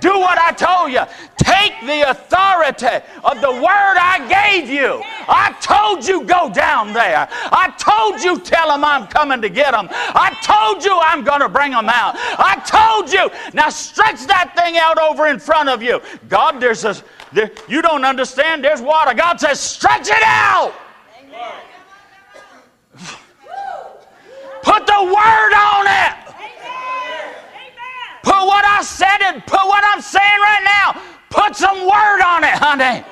Do 0.00 0.18
what 0.18 0.38
I 0.38 0.52
told 0.52 0.92
you. 0.92 1.02
Take 1.38 1.72
the 1.86 2.10
authority 2.10 3.04
of 3.24 3.40
the 3.40 3.50
word 3.50 3.96
I 3.96 4.26
gave 4.28 4.68
you. 4.68 5.00
I 5.28 5.56
told 5.60 6.06
you 6.06 6.24
go 6.24 6.50
down 6.52 6.92
there. 6.92 7.28
I 7.30 7.72
told 7.78 8.22
you 8.22 8.38
tell 8.40 8.68
them 8.68 8.84
I'm 8.84 9.06
coming 9.06 9.40
to 9.42 9.48
get 9.48 9.72
them. 9.72 9.88
I 9.90 10.36
told 10.42 10.84
you 10.84 10.98
I'm 11.02 11.24
going 11.24 11.40
to 11.40 11.48
bring 11.48 11.72
them 11.72 11.88
out. 11.88 12.14
I 12.16 12.60
told 12.66 13.12
you. 13.12 13.30
Now 13.54 13.70
stretch 13.70 14.26
that 14.26 14.52
thing 14.56 14.76
out 14.76 14.98
over 14.98 15.28
in 15.28 15.38
front 15.38 15.68
of 15.68 15.82
you. 15.82 16.00
God, 16.28 16.60
there's 16.60 16.84
a, 16.84 16.96
there, 17.32 17.50
you 17.68 17.80
don't 17.80 18.04
understand. 18.04 18.62
There's 18.62 18.82
water. 18.82 19.14
God 19.14 19.40
says, 19.40 19.60
stretch 19.60 20.08
it 20.08 20.22
out. 20.24 20.74
Put 24.62 24.86
the 24.86 25.04
word 25.04 25.52
on 25.54 25.86
it. 25.86 26.25
Put 28.26 28.42
what 28.44 28.64
I 28.64 28.82
said 28.82 29.22
and 29.22 29.40
put 29.46 29.62
what 29.70 29.84
I'm 29.86 30.02
saying 30.02 30.40
right 30.42 30.64
now. 30.66 31.00
Put 31.30 31.54
some 31.54 31.78
word 31.86 32.20
on 32.26 32.42
it, 32.42 32.58
honey. 32.58 33.04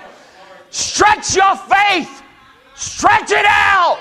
Stretch 0.71 1.37
your 1.37 1.55
faith. 1.55 2.21
Stretch 2.75 3.31
it 3.31 3.47
out. 3.47 4.01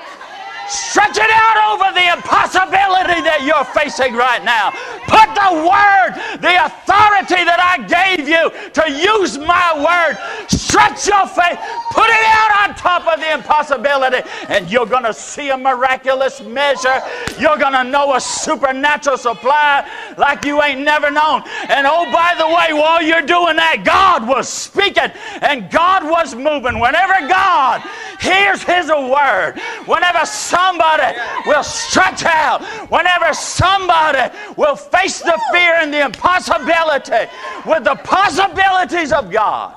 Stretch 0.68 1.18
it 1.18 1.30
out 1.30 1.76
over 1.76 1.92
the 1.94 2.14
impossibility 2.14 3.20
that 3.28 3.44
you're 3.44 3.68
facing 3.76 4.16
right 4.16 4.44
now. 4.44 4.72
Put 5.12 5.28
the 5.36 5.52
word, 5.68 6.16
the 6.40 6.56
authority 6.66 7.44
that 7.44 7.60
I 7.60 7.84
gave 7.84 8.28
you 8.28 8.50
to 8.72 8.84
use 8.92 9.38
my 9.38 9.76
word. 9.76 10.16
Stretch 10.50 11.08
your 11.08 11.28
faith. 11.28 11.60
Put 11.92 12.10
it 12.10 12.26
out 12.26 12.70
on 12.70 12.76
top 12.76 13.06
of 13.08 13.20
the 13.20 13.34
impossibility, 13.34 14.28
and 14.48 14.70
you're 14.72 14.86
going 14.86 15.04
to 15.04 15.14
see 15.14 15.50
a 15.50 15.58
miraculous 15.58 16.42
measure. 16.42 17.02
You're 17.40 17.58
going 17.58 17.74
to 17.74 17.84
know 17.84 18.16
a 18.16 18.22
supernatural 18.22 19.18
supply 19.18 19.88
like 20.18 20.46
you 20.46 20.62
ain't 20.62 20.82
never 20.82 21.12
known. 21.12 21.44
And 21.70 21.86
oh, 21.86 22.10
by 22.12 22.36
the 22.38 22.48
way, 22.48 22.74
while 22.74 23.02
you're 23.02 23.22
doing 23.22 23.58
that, 23.58 23.84
God 23.84 24.28
was 24.28 24.50
speaking 24.50 25.12
and 25.42 25.70
God 25.70 26.04
was 26.04 26.36
moving. 26.36 26.80
Whenever 26.80 27.28
God 27.28 27.84
hears 28.20 28.64
His 28.64 28.90
word, 28.90 29.60
whenever 29.86 30.26
somebody 30.54 31.18
will 31.46 31.64
stretch 31.64 32.24
out, 32.26 32.64
whenever 32.90 33.34
somebody 33.34 34.34
will 34.56 34.76
face 34.76 35.20
the 35.20 35.40
fear 35.52 35.76
and 35.76 35.94
the 35.94 36.06
impossibility 36.06 37.30
with 37.66 37.84
the 37.84 37.96
possibilities 38.04 39.12
of 39.12 39.32
God, 39.32 39.76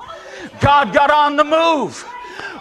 God 0.61 0.93
got 0.93 1.09
on 1.09 1.35
the 1.35 1.43
move. 1.43 2.05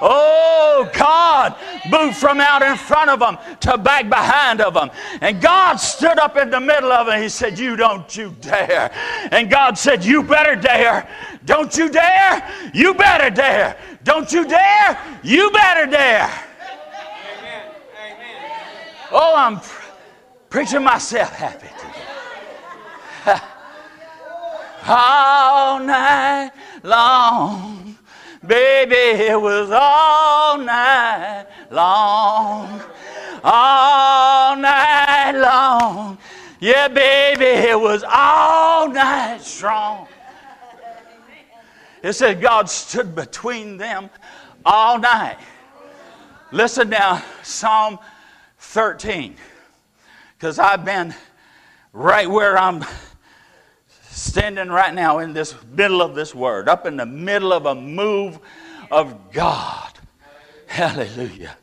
Oh, 0.00 0.90
God 0.94 1.56
moved 1.90 2.16
from 2.16 2.40
out 2.40 2.62
in 2.62 2.76
front 2.76 3.10
of 3.10 3.20
them 3.20 3.38
to 3.60 3.78
back 3.78 4.08
behind 4.08 4.60
of 4.60 4.74
them. 4.74 4.90
And 5.20 5.40
God 5.40 5.76
stood 5.76 6.18
up 6.18 6.36
in 6.36 6.50
the 6.50 6.60
middle 6.60 6.92
of 6.92 7.06
them. 7.06 7.20
He 7.20 7.28
said, 7.28 7.58
You 7.58 7.76
don't 7.76 8.14
you 8.16 8.34
dare. 8.40 8.90
And 9.30 9.50
God 9.50 9.78
said, 9.78 10.04
You 10.04 10.22
better 10.22 10.56
dare. 10.56 11.08
Don't 11.44 11.76
you 11.76 11.88
dare. 11.88 12.70
You 12.74 12.94
better 12.94 13.30
dare. 13.30 13.76
Don't 14.04 14.30
you 14.32 14.46
dare. 14.46 14.98
You 15.22 15.50
better 15.50 15.90
dare. 15.90 16.45
Oh, 19.12 19.34
I'm 19.36 19.60
preaching 20.50 20.82
myself 20.82 21.30
happy 21.32 21.68
today. 23.24 23.40
All 24.88 25.80
night 25.80 26.52
long, 26.82 27.98
baby, 28.46 28.94
it 28.94 29.40
was 29.40 29.68
all 29.72 30.58
night 30.58 31.46
long. 31.72 32.80
All 33.42 34.56
night 34.56 35.32
long. 35.32 36.18
Yeah, 36.60 36.86
baby, 36.86 37.44
it 37.68 37.80
was 37.80 38.04
all 38.08 38.88
night 38.88 39.42
strong. 39.42 40.06
It 42.02 42.12
said 42.12 42.40
God 42.40 42.70
stood 42.70 43.16
between 43.16 43.76
them 43.78 44.08
all 44.64 45.00
night. 45.00 45.38
Listen 46.52 46.90
now, 46.90 47.24
Psalm 47.42 47.98
13, 48.76 49.34
because 50.36 50.58
I've 50.58 50.84
been 50.84 51.14
right 51.94 52.28
where 52.28 52.58
I'm 52.58 52.84
standing 54.10 54.68
right 54.68 54.92
now 54.92 55.20
in 55.20 55.32
this 55.32 55.54
middle 55.72 56.02
of 56.02 56.14
this 56.14 56.34
word, 56.34 56.68
up 56.68 56.84
in 56.84 56.98
the 56.98 57.06
middle 57.06 57.54
of 57.54 57.64
a 57.64 57.74
move 57.74 58.38
of 58.90 59.32
God. 59.32 59.98
Hallelujah. 60.66 61.56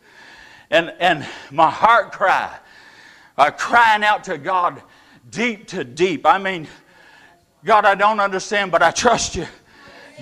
And, 0.71 0.91
and 0.99 1.23
my 1.52 1.69
heart 1.69 2.13
cry, 2.13 2.58
uh, 3.38 3.52
crying 3.52 4.04
out 4.04 4.23
to 4.23 4.39
God 4.39 4.82
deep 5.30 5.67
to 5.67 5.84
deep. 5.84 6.26
I 6.26 6.39
mean, 6.39 6.67
God, 7.63 7.86
I 7.86 7.93
don't 7.93 8.21
understand, 8.21 8.71
but 8.71 8.82
I 8.82 8.89
trust 8.89 9.36
you. 9.36 9.45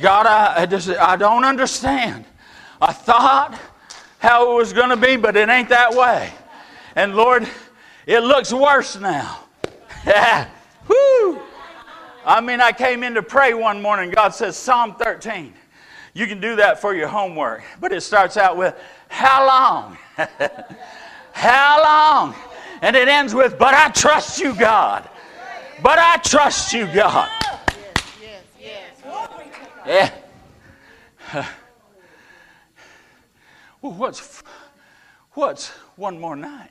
God, 0.02 0.26
I, 0.26 0.64
I, 0.64 0.66
just, 0.66 0.90
I 0.90 1.16
don't 1.16 1.46
understand. 1.46 2.26
I 2.82 2.92
thought 2.92 3.58
how 4.20 4.52
it 4.52 4.56
was 4.56 4.74
going 4.74 4.90
to 4.90 4.98
be, 4.98 5.16
but 5.16 5.38
it 5.38 5.48
ain't 5.48 5.70
that 5.70 5.94
way. 5.94 6.34
And 6.96 7.16
Lord, 7.16 7.48
it 8.06 8.20
looks 8.22 8.52
worse 8.52 9.00
now. 9.00 9.46
Whoo! 10.88 11.42
I 12.26 12.42
mean, 12.42 12.62
I 12.62 12.72
came 12.72 13.04
in 13.04 13.14
to 13.16 13.24
pray 13.24 13.54
one 13.54 13.82
morning. 13.82 14.12
God 14.12 14.30
says, 14.30 14.58
Psalm 14.58 14.96
13. 14.96 15.54
You 16.14 16.28
can 16.28 16.42
do 16.42 16.58
that 16.58 16.82
for 16.82 16.94
your 16.94 17.08
homework, 17.08 17.64
but 17.80 17.94
it 17.94 18.02
starts 18.02 18.38
out 18.38 18.58
with, 18.58 18.76
How 19.08 19.48
long? 19.48 19.98
how 21.32 21.84
long? 21.84 22.36
And 22.82 22.96
it 22.96 23.08
ends 23.08 23.34
with, 23.34 23.58
But 23.58 23.74
I 23.74 23.90
trust 23.90 24.40
you, 24.40 24.54
God. 24.54 25.08
But 25.82 25.98
I 26.00 26.18
trust 26.18 26.74
you, 26.74 26.88
God. 26.88 27.30
Yeah. 29.86 30.12
Well, 33.82 33.94
what's, 33.94 34.44
what's 35.32 35.70
one 35.96 36.20
more 36.20 36.36
night 36.36 36.70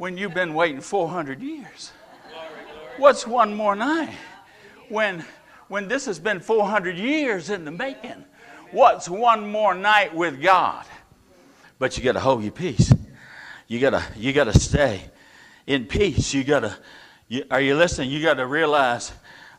when 0.00 0.16
you've 0.16 0.32
been 0.32 0.54
waiting 0.54 0.80
400 0.80 1.42
years? 1.42 1.92
What's 2.96 3.26
one 3.26 3.52
more 3.52 3.76
night 3.76 4.16
when 4.88 5.22
when 5.68 5.88
this 5.88 6.06
has 6.06 6.18
been 6.18 6.40
400 6.40 6.96
years 6.96 7.50
in 7.50 7.66
the 7.66 7.70
making? 7.70 8.24
What's 8.70 9.10
one 9.10 9.52
more 9.52 9.74
night 9.74 10.14
with 10.14 10.40
God? 10.40 10.86
But 11.78 11.98
you 11.98 12.02
got 12.02 12.12
to 12.12 12.20
hold 12.20 12.42
your 12.42 12.50
peace. 12.50 12.94
You 13.68 13.78
got 13.78 13.90
to 13.90 14.02
you 14.16 14.32
got 14.32 14.44
to 14.44 14.58
stay 14.58 15.02
in 15.66 15.84
peace. 15.84 16.32
You 16.32 16.44
got 16.44 16.60
to 16.60 16.74
you, 17.28 17.44
are 17.50 17.60
you 17.60 17.76
listening? 17.76 18.08
You 18.10 18.22
got 18.22 18.34
to 18.34 18.46
realize 18.46 19.12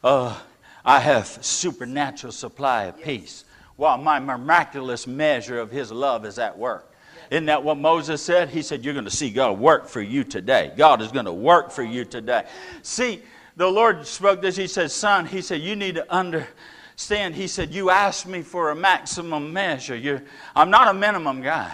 uh, 0.04 0.36
I 0.84 1.02
have 1.02 1.28
supernatural 1.28 2.34
supply 2.34 2.86
of 2.86 3.00
peace 3.00 3.46
while 3.76 4.00
my 4.00 4.20
miraculous 4.20 5.06
measure 5.06 5.60
of 5.60 5.70
his 5.70 5.92
love 5.92 6.26
is 6.26 6.40
at 6.40 6.58
work. 6.58 6.91
Isn't 7.32 7.46
that 7.46 7.64
what 7.64 7.78
Moses 7.78 8.22
said? 8.22 8.50
He 8.50 8.62
said, 8.62 8.84
You're 8.84 8.94
going 8.94 9.06
to 9.06 9.12
see 9.12 9.30
God 9.30 9.58
work 9.58 9.88
for 9.88 10.02
you 10.02 10.26
today. 10.26 10.74
God 10.76 11.02
is 11.02 11.14
going 11.14 11.26
to 11.26 11.34
work 11.34 11.72
for 11.72 11.82
you 11.82 12.04
today. 12.04 12.44
See, 12.82 13.22
the 13.56 13.68
Lord 13.68 14.06
spoke 14.06 14.42
this. 14.42 14.58
He 14.58 14.68
said, 14.68 14.92
Son, 14.92 15.26
He 15.26 15.42
said, 15.42 15.62
You 15.62 15.78
need 15.78 15.96
to 15.96 16.14
understand. 16.14 17.36
He 17.36 17.48
said, 17.48 17.74
You 17.74 17.90
asked 17.90 18.28
me 18.28 18.42
for 18.42 18.72
a 18.72 18.76
maximum 18.76 19.54
measure. 19.54 19.96
You're, 19.96 20.22
I'm 20.54 20.70
not 20.70 20.90
a 20.90 20.94
minimum 20.94 21.42
guy. 21.42 21.74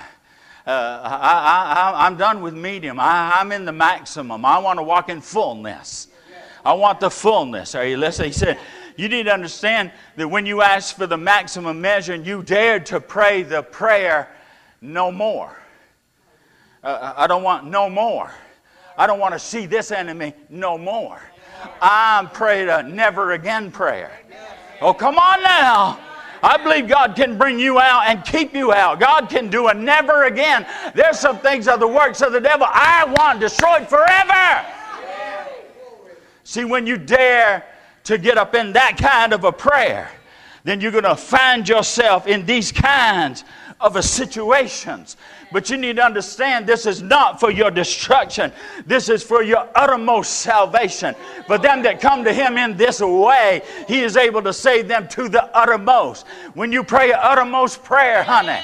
Uh, 0.67 1.01
I, 1.03 2.05
am 2.05 2.17
done 2.17 2.43
with 2.43 2.53
medium. 2.53 2.99
I, 2.99 3.37
I'm 3.39 3.51
in 3.51 3.65
the 3.65 3.71
maximum. 3.71 4.45
I 4.45 4.59
want 4.59 4.77
to 4.77 4.83
walk 4.83 5.09
in 5.09 5.21
fullness. 5.21 6.07
I 6.63 6.73
want 6.73 6.99
the 6.99 7.09
fullness. 7.09 7.73
Are 7.73 7.85
you 7.85 7.97
listening? 7.97 8.29
He 8.29 8.37
said, 8.37 8.59
You 8.95 9.09
need 9.09 9.23
to 9.23 9.33
understand 9.33 9.91
that 10.17 10.27
when 10.27 10.45
you 10.45 10.61
ask 10.61 10.95
for 10.95 11.07
the 11.07 11.17
maximum 11.17 11.81
measure 11.81 12.13
and 12.13 12.27
you 12.27 12.43
dared 12.43 12.85
to 12.87 12.99
pray 13.01 13.41
the 13.41 13.63
prayer 13.63 14.29
no 14.81 15.11
more. 15.11 15.57
Uh, 16.83 17.13
I 17.15 17.27
don't 17.27 17.43
want 17.43 17.65
no 17.65 17.89
more. 17.89 18.31
I 18.97 19.07
don't 19.07 19.19
want 19.19 19.33
to 19.33 19.39
see 19.39 19.65
this 19.65 19.91
enemy 19.91 20.33
no 20.49 20.77
more. 20.77 21.21
I'm 21.81 22.29
praying 22.29 22.69
a 22.69 22.83
never 22.83 23.33
again 23.33 23.71
prayer. 23.71 24.11
Oh, 24.81 24.93
come 24.93 25.17
on 25.17 25.41
now. 25.41 25.99
I 26.43 26.57
believe 26.57 26.87
God 26.87 27.15
can 27.15 27.37
bring 27.37 27.59
you 27.59 27.79
out 27.79 28.07
and 28.07 28.23
keep 28.23 28.53
you 28.53 28.71
out. 28.71 28.99
God 28.99 29.27
can 29.27 29.49
do 29.49 29.67
a 29.67 29.73
never 29.73 30.25
again. 30.25 30.67
There's 30.93 31.19
some 31.19 31.39
things 31.39 31.67
of 31.67 31.79
the 31.79 31.87
works 31.87 32.21
of 32.21 32.31
the 32.31 32.39
devil 32.39 32.67
I 32.69 33.05
want 33.17 33.39
destroyed 33.39 33.87
forever. 33.87 34.65
See, 36.43 36.63
when 36.63 36.87
you 36.87 36.97
dare 36.97 37.65
to 38.05 38.17
get 38.17 38.37
up 38.37 38.55
in 38.55 38.71
that 38.73 38.97
kind 38.97 39.33
of 39.33 39.43
a 39.43 39.51
prayer, 39.51 40.09
then 40.63 40.79
you're 40.79 40.91
going 40.91 41.03
to 41.03 41.15
find 41.15 41.67
yourself 41.67 42.27
in 42.27 42.45
these 42.45 42.71
kinds 42.71 43.43
of 43.79 43.95
a 43.95 44.03
situations. 44.03 45.17
But 45.51 45.69
you 45.69 45.77
need 45.77 45.97
to 45.97 46.03
understand 46.03 46.67
this 46.67 46.85
is 46.85 47.01
not 47.01 47.39
for 47.39 47.51
your 47.51 47.71
destruction. 47.71 48.51
This 48.85 49.07
is 49.09 49.23
for 49.23 49.43
your 49.43 49.67
uttermost 49.75 50.41
salvation. 50.41 51.15
For 51.45 51.57
them 51.57 51.83
that 51.83 52.01
come 52.01 52.23
to 52.23 52.33
him 52.33 52.57
in 52.57 52.75
this 52.75 52.99
way, 52.99 53.61
he 53.87 54.01
is 54.01 54.17
able 54.17 54.41
to 54.41 54.53
save 54.53 54.87
them 54.87 55.07
to 55.09 55.29
the 55.29 55.45
uttermost. 55.55 56.25
When 56.53 56.71
you 56.71 56.83
pray 56.83 57.11
an 57.11 57.19
uttermost 57.21 57.83
prayer, 57.83 58.23
honey, 58.23 58.59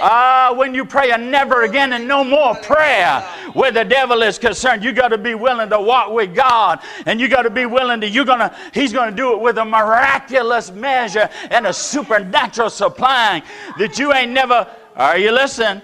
Ah, 0.00 0.52
when 0.56 0.74
you 0.74 0.84
pray 0.84 1.10
a 1.10 1.18
never 1.18 1.62
again 1.62 1.92
and 1.92 2.08
no 2.08 2.24
more 2.24 2.54
prayer 2.56 3.20
where 3.52 3.70
the 3.70 3.84
devil 3.84 4.22
is 4.22 4.38
concerned, 4.38 4.82
you 4.82 4.92
got 4.92 5.08
to 5.08 5.18
be 5.18 5.34
willing 5.34 5.68
to 5.70 5.80
walk 5.80 6.12
with 6.12 6.34
God 6.34 6.80
and 7.06 7.20
you 7.20 7.28
got 7.28 7.42
to 7.42 7.50
be 7.50 7.66
willing 7.66 8.00
to, 8.00 8.08
you're 8.08 8.24
going 8.24 8.38
to, 8.38 8.54
he's 8.72 8.92
going 8.92 9.10
to 9.10 9.16
do 9.16 9.32
it 9.32 9.40
with 9.40 9.58
a 9.58 9.64
miraculous 9.64 10.70
measure 10.70 11.28
and 11.50 11.66
a 11.66 11.72
supernatural 11.72 12.70
supplying 12.70 13.42
that 13.78 13.98
you 13.98 14.12
ain't 14.12 14.32
never, 14.32 14.66
are 14.96 15.18
you 15.18 15.32
listening? 15.32 15.82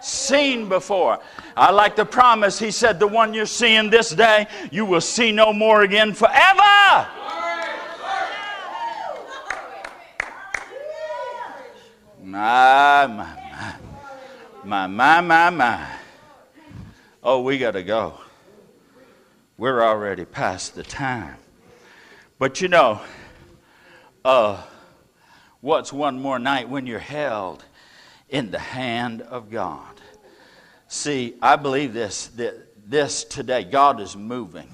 Seen 0.00 0.68
before. 0.68 1.18
I 1.56 1.70
like 1.72 1.96
the 1.96 2.04
promise. 2.04 2.58
He 2.58 2.70
said, 2.70 3.00
The 3.00 3.06
one 3.08 3.34
you're 3.34 3.46
seeing 3.46 3.90
this 3.90 4.10
day, 4.10 4.46
you 4.70 4.84
will 4.84 5.00
see 5.00 5.32
no 5.32 5.52
more 5.52 5.82
again 5.82 6.12
forever. 6.14 7.08
My, 12.36 13.06
my, 13.06 13.74
my, 14.62 14.86
my, 14.86 15.20
my, 15.22 15.48
my. 15.48 15.86
Oh, 17.22 17.40
we 17.40 17.56
got 17.56 17.70
to 17.70 17.82
go. 17.82 18.20
We're 19.56 19.82
already 19.82 20.26
past 20.26 20.74
the 20.74 20.82
time. 20.82 21.36
But 22.38 22.60
you 22.60 22.68
know, 22.68 23.00
uh, 24.22 24.62
what's 25.62 25.94
one 25.94 26.20
more 26.20 26.38
night 26.38 26.68
when 26.68 26.86
you're 26.86 26.98
held 26.98 27.64
in 28.28 28.50
the 28.50 28.58
hand 28.58 29.22
of 29.22 29.50
God? 29.50 29.98
See, 30.88 31.36
I 31.40 31.56
believe 31.56 31.94
this 31.94 32.26
that 32.36 32.54
this 32.86 33.24
today, 33.24 33.64
God 33.64 33.98
is 33.98 34.14
moving 34.14 34.68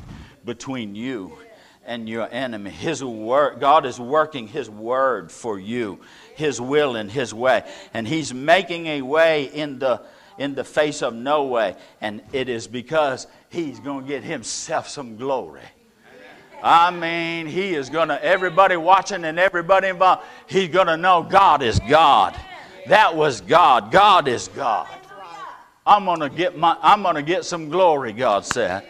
between 0.44 0.96
you 0.96 1.38
and 1.85 2.09
your 2.09 2.29
enemy. 2.33 2.70
His 2.70 3.05
word, 3.05 3.61
God 3.61 3.87
is 3.87 4.01
working 4.01 4.48
His 4.48 4.68
word 4.68 5.31
for 5.31 5.59
you, 5.59 6.01
His 6.35 6.61
will 6.61 6.97
and 6.97 7.11
His 7.11 7.33
way. 7.33 7.64
And 7.95 8.07
He's 8.07 8.33
making 8.33 8.87
a 8.87 9.03
way 9.03 9.45
in 9.45 9.79
the, 9.79 10.03
in 10.38 10.55
the 10.55 10.64
face 10.64 11.03
of 11.03 11.14
no 11.14 11.45
way. 11.45 11.77
And 12.01 12.23
it 12.33 12.49
is 12.49 12.66
because 12.66 13.27
He's 13.51 13.81
going 13.81 14.05
to 14.05 14.09
get 14.09 14.25
Himself 14.25 14.88
some 14.88 15.16
glory. 15.16 15.62
I 16.62 16.90
mean, 16.90 17.47
He 17.47 17.75
is 17.75 17.90
going 17.90 18.09
to, 18.09 18.25
everybody 18.25 18.77
watching 18.77 19.25
and 19.25 19.38
everybody 19.38 19.88
involved, 19.88 20.23
He's 20.47 20.68
going 20.68 20.87
to 20.87 20.97
know 20.97 21.23
God 21.23 21.62
is 21.62 21.81
God. 21.88 22.38
That 22.87 23.14
was 23.14 23.40
God. 23.40 23.92
God 23.92 24.29
is 24.29 24.49
God. 24.49 24.88
I'm 25.85 26.05
going 26.05 26.21
to 26.21 26.31
get 26.31 26.57
my 26.57 26.77
I'm 26.81 27.03
going 27.03 27.16
to 27.16 27.23
get 27.23 27.45
some 27.45 27.68
glory, 27.68 28.12
God 28.12 28.45
said. 28.45 28.85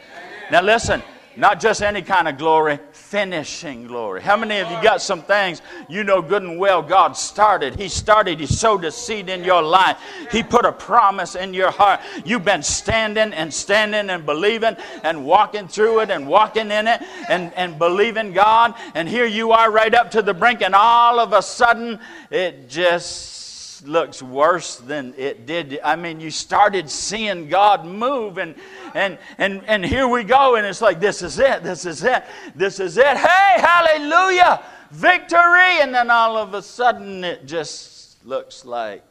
Now 0.51 0.61
listen, 0.61 1.03
not 1.37 1.61
just 1.61 1.83
any 1.83 2.03
kind 2.03 2.29
of 2.29 2.37
glory, 2.37 2.79
finishing 3.13 3.87
glory. 3.87 4.23
How 4.23 4.39
many 4.39 4.59
of 4.61 4.71
you 4.71 4.83
got 4.83 5.03
some 5.03 5.21
things 5.21 5.61
you 5.87 6.03
know 6.03 6.23
good 6.23 6.43
and 6.43 6.59
well 6.59 6.81
God 6.81 7.15
started? 7.15 7.79
He 7.79 7.91
started, 7.91 8.41
He 8.41 8.47
sowed 8.47 8.87
a 8.87 8.91
seed 8.91 9.29
in 9.29 9.45
your 9.45 9.61
life, 9.61 9.99
He 10.31 10.43
put 10.43 10.65
a 10.65 10.73
promise 10.73 11.35
in 11.35 11.53
your 11.53 11.71
heart. 11.71 12.01
You've 12.25 12.47
been 12.47 12.63
standing 12.63 13.35
and 13.35 13.53
standing 13.53 14.09
and 14.09 14.25
believing 14.25 14.79
and 15.03 15.27
walking 15.27 15.69
through 15.69 16.01
it 16.01 16.11
and 16.11 16.27
walking 16.27 16.71
in 16.71 16.89
it 16.89 17.03
and, 17.29 17.53
and 17.53 17.79
believing 17.79 18.33
God. 18.33 18.75
And 18.95 19.07
here 19.07 19.27
you 19.27 19.53
are 19.53 19.71
right 19.71 19.95
up 19.95 20.11
to 20.13 20.23
the 20.23 20.33
brink, 20.33 20.63
and 20.63 20.75
all 20.75 21.21
of 21.21 21.35
a 21.35 21.43
sudden 21.43 22.01
it 22.31 22.71
just 22.71 23.42
looks 23.87 24.23
worse 24.23 24.77
than 24.77 25.15
it 25.17 25.47
did. 25.47 25.81
I 25.85 25.97
mean, 25.97 26.21
you 26.21 26.31
started 26.31 26.89
seeing 26.91 27.49
God 27.49 27.85
move, 27.85 28.39
and 28.39 28.55
and 28.95 29.19
and 29.39 29.63
and 29.67 29.85
here 29.85 30.09
we 30.09 30.25
go, 30.25 30.57
and 30.57 30.67
it's 30.67 30.81
like 30.81 31.01
this 31.01 31.23
is 31.23 31.39
it, 31.39 31.63
this 31.63 31.87
is 31.87 32.03
it, 32.05 32.25
this 32.55 32.81
is 32.81 32.97
it. 32.97 33.17
Hey, 33.17 33.61
hallelujah, 33.61 34.63
victory! 34.91 35.81
And 35.81 35.95
then 35.95 36.11
all 36.11 36.37
of 36.37 36.55
a 36.55 36.63
sudden, 36.63 37.25
it 37.25 37.47
just 37.47 38.25
looks 38.25 38.65
like. 38.65 39.05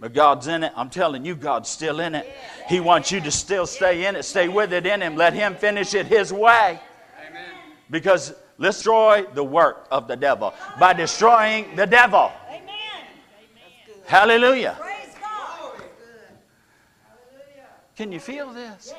But 0.00 0.14
God's 0.14 0.46
in 0.46 0.62
it. 0.62 0.72
I'm 0.76 0.90
telling 0.90 1.24
you, 1.24 1.34
God's 1.34 1.68
still 1.68 1.98
in 2.00 2.14
it. 2.14 2.30
He 2.68 2.78
wants 2.78 3.10
you 3.10 3.20
to 3.20 3.30
still 3.30 3.66
stay 3.66 4.06
in 4.06 4.14
it, 4.14 4.24
stay 4.24 4.48
with 4.48 4.72
it 4.72 4.86
in 4.86 5.02
Him. 5.02 5.16
Let 5.16 5.32
Him 5.32 5.56
finish 5.56 5.94
it 5.94 6.06
His 6.06 6.32
way. 6.32 6.80
Because 7.90 8.34
let's 8.58 8.76
destroy 8.76 9.24
the 9.34 9.42
work 9.42 9.88
of 9.90 10.06
the 10.06 10.16
devil 10.16 10.54
by 10.78 10.92
destroying 10.92 11.74
the 11.74 11.86
devil. 11.86 12.30
Hallelujah. 14.08 14.74
Can 17.94 18.10
you 18.10 18.18
feel 18.18 18.50
this? 18.54 18.94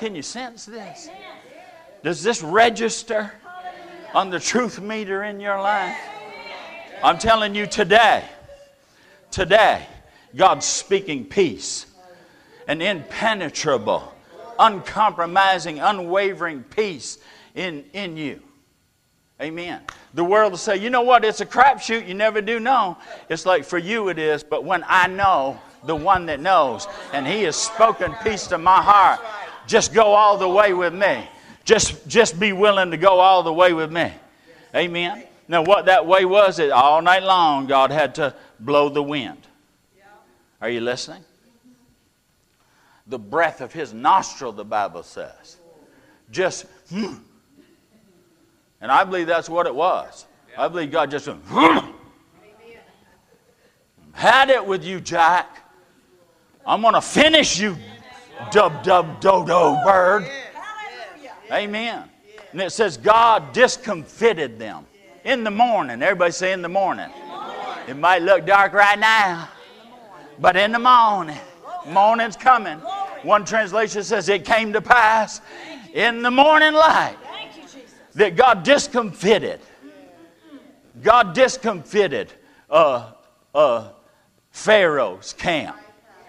Can 0.00 0.16
you 0.16 0.22
sense 0.22 0.64
this? 0.64 1.08
Does 2.02 2.24
this 2.24 2.42
register 2.42 3.32
on 4.12 4.30
the 4.30 4.40
truth 4.40 4.80
meter 4.80 5.22
in 5.22 5.38
your 5.38 5.60
life? 5.60 5.96
I'm 7.04 7.18
telling 7.18 7.54
you 7.54 7.66
today, 7.66 8.24
today, 9.30 9.86
God's 10.34 10.66
speaking 10.66 11.24
peace, 11.24 11.86
an 12.66 12.82
impenetrable, 12.82 14.12
uncompromising, 14.58 15.78
unwavering 15.78 16.64
peace 16.64 17.18
in, 17.54 17.84
in 17.92 18.16
you. 18.16 18.42
Amen. 19.42 19.80
The 20.14 20.22
world 20.22 20.52
will 20.52 20.58
say, 20.58 20.76
you 20.76 20.88
know 20.88 21.02
what, 21.02 21.24
it's 21.24 21.40
a 21.40 21.46
crapshoot, 21.46 22.06
you 22.06 22.14
never 22.14 22.40
do 22.40 22.60
know. 22.60 22.96
It's 23.28 23.44
like 23.44 23.64
for 23.64 23.78
you 23.78 24.08
it 24.08 24.18
is, 24.18 24.44
but 24.44 24.64
when 24.64 24.84
I 24.86 25.08
know 25.08 25.60
the 25.84 25.96
one 25.96 26.26
that 26.26 26.38
knows, 26.38 26.86
and 27.12 27.26
he 27.26 27.42
has 27.42 27.56
spoken 27.56 28.14
peace 28.22 28.46
to 28.48 28.58
my 28.58 28.80
heart, 28.80 29.20
just 29.66 29.92
go 29.92 30.12
all 30.14 30.38
the 30.38 30.48
way 30.48 30.72
with 30.72 30.94
me. 30.94 31.26
Just, 31.64 32.06
just 32.06 32.38
be 32.38 32.52
willing 32.52 32.92
to 32.92 32.96
go 32.96 33.18
all 33.18 33.42
the 33.42 33.52
way 33.52 33.72
with 33.72 33.90
me. 33.90 34.12
Amen. 34.76 35.24
Now, 35.48 35.62
what 35.62 35.86
that 35.86 36.06
way 36.06 36.24
was, 36.24 36.60
it 36.60 36.70
all 36.70 37.02
night 37.02 37.24
long, 37.24 37.66
God 37.66 37.90
had 37.90 38.14
to 38.16 38.34
blow 38.60 38.88
the 38.88 39.02
wind. 39.02 39.38
Are 40.60 40.70
you 40.70 40.80
listening? 40.80 41.24
The 43.08 43.18
breath 43.18 43.60
of 43.60 43.72
his 43.72 43.92
nostril, 43.92 44.52
the 44.52 44.64
Bible 44.64 45.02
says. 45.02 45.56
Just, 46.30 46.66
hmm, 46.88 47.14
and 48.82 48.90
I 48.90 49.04
believe 49.04 49.28
that's 49.28 49.48
what 49.48 49.66
it 49.66 49.74
was. 49.74 50.26
I 50.58 50.68
believe 50.68 50.90
God 50.90 51.10
just 51.10 51.28
went, 51.28 51.94
had 54.12 54.50
it 54.50 54.66
with 54.66 54.84
you, 54.84 55.00
Jack. 55.00 55.60
I'm 56.66 56.82
going 56.82 56.94
to 56.94 57.00
finish 57.00 57.58
you, 57.58 57.76
dub 58.50 58.82
dub 58.82 59.20
dodo 59.20 59.82
bird. 59.84 60.28
Amen. 61.50 62.08
And 62.50 62.60
it 62.60 62.70
says 62.70 62.96
God 62.96 63.52
discomfited 63.52 64.58
them 64.58 64.84
in 65.24 65.44
the 65.44 65.50
morning. 65.50 66.02
Everybody 66.02 66.32
say 66.32 66.52
in 66.52 66.60
the 66.60 66.68
morning. 66.68 67.08
It 67.88 67.96
might 67.96 68.22
look 68.22 68.46
dark 68.46 68.74
right 68.74 68.98
now, 68.98 69.48
but 70.38 70.56
in 70.56 70.72
the 70.72 70.78
morning, 70.78 71.38
morning's 71.88 72.36
coming. 72.36 72.78
One 73.22 73.44
translation 73.44 74.02
says 74.02 74.28
it 74.28 74.44
came 74.44 74.72
to 74.72 74.80
pass 74.80 75.40
in 75.94 76.22
the 76.22 76.30
morning 76.30 76.74
light 76.74 77.16
that 78.14 78.36
God 78.36 78.62
discomfited. 78.62 79.60
God 81.02 81.34
discomfited 81.34 82.32
uh, 82.70 83.12
uh, 83.54 83.88
Pharaoh's 84.50 85.32
camp. 85.32 85.76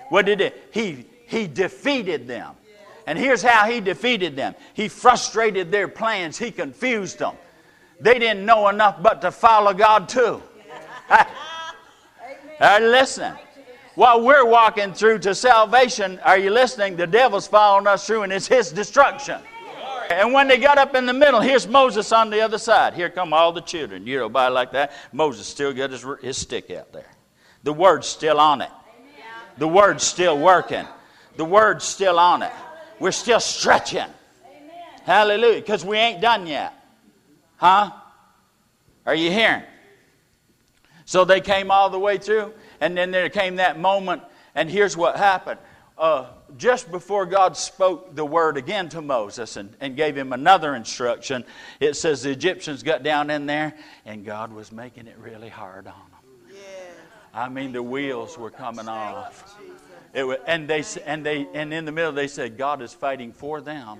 What 0.10 0.26
did 0.26 0.42
it? 0.42 0.70
He, 0.72 1.06
he 1.28 1.48
defeated 1.48 2.28
them. 2.28 2.56
And 3.06 3.20
here's 3.20 3.42
how 3.42 3.70
he 3.70 3.82
defeated 3.82 4.36
them 4.36 4.56
he 4.74 4.88
frustrated 4.88 5.72
their 5.72 5.88
plans, 5.88 6.38
he 6.38 6.52
confused 6.52 7.20
them. 7.20 7.36
They 8.00 8.20
didn't 8.20 8.46
know 8.46 8.70
enough 8.70 9.02
but 9.02 9.22
to 9.22 9.32
follow 9.32 9.74
God 9.74 10.08
too. 10.10 10.42
Are 12.60 12.80
you 12.80 12.88
listening? 12.88 13.34
While 13.96 14.22
we're 14.22 14.46
walking 14.46 14.94
through 14.94 15.20
to 15.20 15.36
salvation, 15.36 16.20
are 16.24 16.38
you 16.38 16.50
listening? 16.50 16.96
The 16.96 17.06
devil's 17.06 17.46
following 17.46 17.86
us 17.86 18.08
through, 18.08 18.24
and 18.24 18.34
it's 18.34 18.48
his 18.48 18.72
destruction. 18.72 19.40
And 20.10 20.34
when 20.34 20.48
they 20.48 20.58
got 20.58 20.78
up 20.78 20.96
in 20.96 21.06
the 21.06 21.14
middle, 21.14 21.42
here's 21.42 21.68
Moses 21.68 22.12
on 22.12 22.30
the 22.30 22.42
other 22.42 22.58
side. 22.58 22.94
Here 22.94 23.10
come 23.10 23.34
all 23.34 23.52
the 23.52 23.62
children. 23.62 24.06
You 24.08 24.20
know, 24.20 24.30
by 24.30 24.48
like 24.48 24.72
that, 24.72 24.92
Moses 25.12 25.48
still 25.48 25.74
got 25.74 25.92
his, 25.92 26.06
his 26.22 26.38
stick 26.38 26.72
out 26.72 26.92
there. 26.94 27.12
The 27.64 27.74
word's 27.74 28.08
still 28.08 28.40
on 28.40 28.62
it. 28.62 28.72
The 29.58 29.68
word's 29.68 30.04
still 30.04 30.38
working. 30.40 30.86
The 31.38 31.46
word's 31.46 31.86
still 31.86 32.20
on 32.20 32.42
it. 32.42 32.52
We're 33.00 33.12
still 33.12 33.40
stretching. 33.40 34.10
Hallelujah. 35.04 35.62
Because 35.62 35.86
we 35.86 35.98
ain't 35.98 36.22
done 36.22 36.48
yet. 36.48 36.74
Huh? 37.58 37.92
Are 39.06 39.16
you 39.16 39.32
hearing? 39.32 39.64
So 41.06 41.26
they 41.26 41.42
came 41.42 41.72
all 41.72 41.90
the 41.90 42.00
way 42.00 42.18
through, 42.18 42.54
and 42.80 42.98
then 42.98 43.12
there 43.12 43.30
came 43.30 43.58
that 43.58 43.78
moment, 43.78 44.22
and 44.56 44.70
here's 44.70 44.96
what 44.96 45.18
happened. 45.18 45.60
Uh, 45.98 46.28
just 46.58 46.92
before 46.92 47.26
God 47.26 47.58
spoke 47.58 48.16
the 48.16 48.26
word 48.26 48.58
again 48.58 48.90
to 48.90 49.02
Moses 49.02 49.58
and, 49.58 49.76
and 49.80 49.96
gave 49.96 50.18
him 50.18 50.34
another 50.34 50.76
instruction, 50.76 51.44
it 51.80 51.96
says 51.96 52.24
the 52.24 52.32
Egyptians 52.32 52.84
got 52.84 53.04
down 53.04 53.30
in 53.30 53.46
there, 53.46 53.76
and 54.06 54.26
God 54.26 54.54
was 54.54 54.72
making 54.72 55.08
it 55.08 55.18
really 55.18 55.50
hard 55.50 55.88
on 55.88 55.94
them. 55.94 56.58
I 57.34 57.50
mean, 57.50 57.72
the 57.72 57.82
wheels 57.82 58.38
were 58.38 58.52
coming 58.52 58.88
off. 58.88 59.60
It 60.14 60.24
was, 60.24 60.38
and 60.46 60.68
they 60.68 60.84
and 61.06 61.26
they 61.26 61.48
and 61.54 61.74
in 61.74 61.86
the 61.86 61.92
middle 61.92 62.12
they 62.12 62.28
said 62.28 62.58
God 62.58 62.82
is 62.84 62.94
fighting 62.94 63.34
for 63.34 63.60
them, 63.60 64.00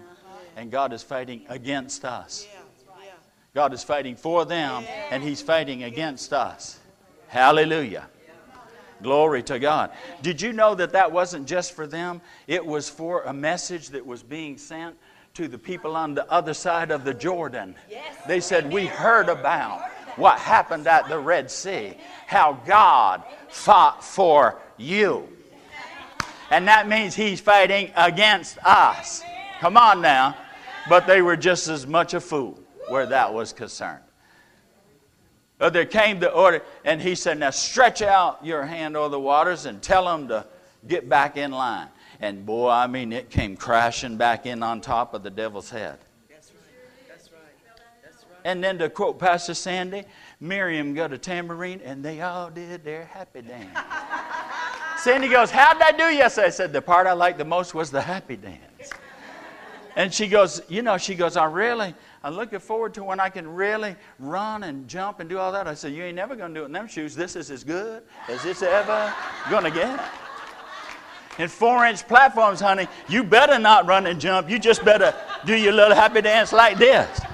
and 0.56 0.70
God 0.70 0.94
is 0.94 1.02
fighting 1.02 1.46
against 1.50 2.06
us. 2.06 2.48
God 3.56 3.74
is 3.74 3.84
fighting 3.84 4.16
for 4.16 4.46
them, 4.46 4.84
and 5.10 5.24
He's 5.24 5.42
fighting 5.42 5.84
against 5.84 6.34
us. 6.34 6.80
Hallelujah. 7.28 8.08
Glory 9.04 9.44
to 9.44 9.60
God. 9.60 9.92
Did 10.22 10.42
you 10.42 10.54
know 10.54 10.74
that 10.76 10.94
that 10.94 11.12
wasn't 11.12 11.48
just 11.48 11.74
for 11.74 11.86
them? 11.86 12.22
It 12.48 12.66
was 12.66 12.90
for 12.90 13.24
a 13.24 13.34
message 13.34 13.90
that 13.90 14.06
was 14.06 14.24
being 14.24 14.58
sent 14.58 14.96
to 15.36 15.48
the 15.48 15.58
people 15.58 15.96
on 15.96 16.14
the 16.14 16.30
other 16.32 16.54
side 16.54 16.90
of 16.90 17.04
the 17.04 17.14
Jordan. 17.14 17.76
They 18.28 18.40
said, 18.40 18.72
We 18.72 18.86
heard 18.86 19.30
about 19.30 19.84
what 20.16 20.40
happened 20.40 20.88
at 20.88 21.10
the 21.10 21.20
Red 21.20 21.52
Sea, 21.52 21.96
how 22.28 22.54
God 22.66 23.24
fought 23.50 24.04
for 24.04 24.62
you. 24.78 25.28
And 26.50 26.68
that 26.68 26.88
means 26.88 27.16
He's 27.16 27.42
fighting 27.42 27.92
against 27.96 28.58
us. 28.64 29.24
Come 29.60 29.76
on 29.76 30.02
now. 30.02 30.38
But 30.88 31.08
they 31.08 31.22
were 31.22 31.38
just 31.38 31.68
as 31.68 31.88
much 31.88 32.14
a 32.14 32.20
fool 32.20 32.60
where 32.90 33.06
that 33.08 33.34
was 33.34 33.54
concerned. 33.54 34.03
Uh, 35.64 35.70
there 35.70 35.86
came 35.86 36.20
the 36.20 36.30
order, 36.30 36.62
and 36.84 37.02
he 37.02 37.16
said, 37.16 37.40
Now 37.40 37.50
stretch 37.50 38.02
out 38.02 38.46
your 38.46 38.66
hand 38.66 38.98
over 38.98 39.08
the 39.08 39.20
waters 39.20 39.66
and 39.66 39.82
tell 39.82 40.04
them 40.04 40.28
to 40.28 40.46
get 40.90 41.08
back 41.08 41.38
in 41.38 41.52
line. 41.52 41.88
And 42.20 42.46
boy, 42.46 42.70
I 42.70 42.86
mean, 42.88 43.14
it 43.14 43.30
came 43.30 43.56
crashing 43.56 44.18
back 44.18 44.46
in 44.46 44.62
on 44.62 44.82
top 44.82 45.14
of 45.14 45.24
the 45.24 45.30
devil's 45.30 45.70
head. 45.70 46.00
That's 46.30 46.52
right. 46.52 47.08
That's 47.08 47.32
right. 47.32 47.40
That's 48.04 48.26
right. 48.26 48.40
And 48.44 48.62
then 48.62 48.78
to 48.80 48.90
quote 48.90 49.18
Pastor 49.18 49.54
Sandy, 49.54 50.04
Miriam 50.42 50.94
got 50.94 51.14
a 51.14 51.18
tambourine, 51.18 51.80
and 51.86 52.04
they 52.04 52.20
all 52.20 52.50
did 52.50 52.84
their 52.84 53.06
happy 53.06 53.42
dance. 53.42 53.78
Sandy 54.98 55.30
goes, 55.30 55.50
How'd 55.50 55.82
I 55.82 55.94
do 55.94 56.14
yesterday? 56.14 56.48
I 56.48 56.50
said, 56.50 56.74
The 56.74 56.82
part 56.82 57.08
I 57.08 57.14
liked 57.14 57.38
the 57.38 57.46
most 57.46 57.74
was 57.74 57.90
the 57.90 58.02
happy 58.02 58.36
dance. 58.36 58.92
And 59.96 60.14
she 60.14 60.28
goes, 60.28 60.62
You 60.68 60.82
know, 60.82 60.98
she 60.98 61.16
goes, 61.16 61.38
I 61.38 61.46
really, 61.46 61.96
I'm 62.26 62.36
looking 62.36 62.60
forward 62.60 62.94
to 62.94 63.04
when 63.04 63.20
I 63.20 63.28
can 63.28 63.46
really 63.46 63.98
run 64.18 64.64
and 64.64 64.88
jump 64.88 65.20
and 65.20 65.30
do 65.30 65.38
all 65.38 65.52
that. 65.52 65.68
I 65.68 65.74
said, 65.74 65.94
You 65.94 66.04
ain't 66.04 66.16
never 66.16 66.38
going 66.38 66.54
to 66.54 66.60
do 66.60 66.64
it 66.64 66.68
in 66.68 66.72
them 66.72 66.88
shoes. 66.88 67.16
This 67.16 67.36
is 67.36 67.52
as 67.52 67.66
good 67.66 68.04
as 68.30 68.46
it's 68.46 68.62
ever 68.62 69.14
going 69.50 69.66
to 69.66 69.72
get. 69.72 70.00
In 71.38 71.50
four 71.50 71.86
inch 71.86 72.08
platforms, 72.08 72.62
honey, 72.62 72.88
you 73.10 73.24
better 73.24 73.60
not 73.60 73.88
run 73.88 74.06
and 74.08 74.22
jump. 74.22 74.50
You 74.50 74.58
just 74.58 74.86
better 74.86 75.14
do 75.46 75.56
your 75.56 75.74
little 75.74 75.96
happy 75.96 76.22
dance 76.22 76.54
like 76.54 76.78
this. 76.78 77.20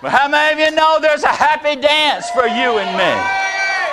But 0.00 0.12
how 0.12 0.28
many 0.28 0.62
of 0.62 0.68
you 0.68 0.76
know 0.76 1.00
there's 1.00 1.24
a 1.24 1.26
happy 1.26 1.74
dance 1.74 2.30
for 2.30 2.46
you 2.46 2.78
and 2.78 2.96
me? 2.96 3.48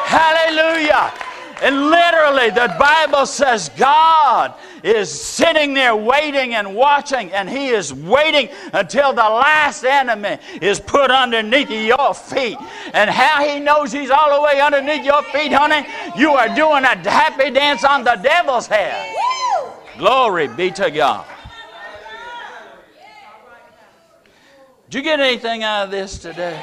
Hallelujah. 0.05 1.24
And 1.61 1.89
literally, 1.89 2.49
the 2.49 2.75
Bible 2.77 3.25
says 3.25 3.69
God 3.77 4.53
is 4.83 5.09
sitting 5.09 5.73
there 5.73 5.95
waiting 5.95 6.53
and 6.53 6.75
watching, 6.75 7.31
and 7.31 7.49
He 7.49 7.69
is 7.69 7.93
waiting 7.93 8.49
until 8.73 9.13
the 9.13 9.21
last 9.21 9.83
enemy 9.83 10.37
is 10.61 10.79
put 10.79 11.09
underneath 11.09 11.69
your 11.69 12.13
feet. 12.13 12.57
And 12.93 13.09
how 13.09 13.43
He 13.43 13.59
knows 13.59 13.91
He's 13.91 14.09
all 14.09 14.35
the 14.35 14.41
way 14.41 14.59
underneath 14.59 15.05
your 15.05 15.23
feet, 15.23 15.51
honey, 15.51 15.87
you 16.17 16.31
are 16.31 16.53
doing 16.53 16.83
a 16.83 16.95
happy 17.09 17.51
dance 17.51 17.83
on 17.83 18.03
the 18.03 18.15
devil's 18.15 18.67
head. 18.67 19.15
Glory 19.97 20.47
be 20.47 20.71
to 20.71 20.91
God. 20.91 21.25
Did 24.89 24.97
you 24.97 25.01
get 25.01 25.19
anything 25.19 25.63
out 25.63 25.85
of 25.85 25.91
this 25.91 26.19
today? 26.19 26.61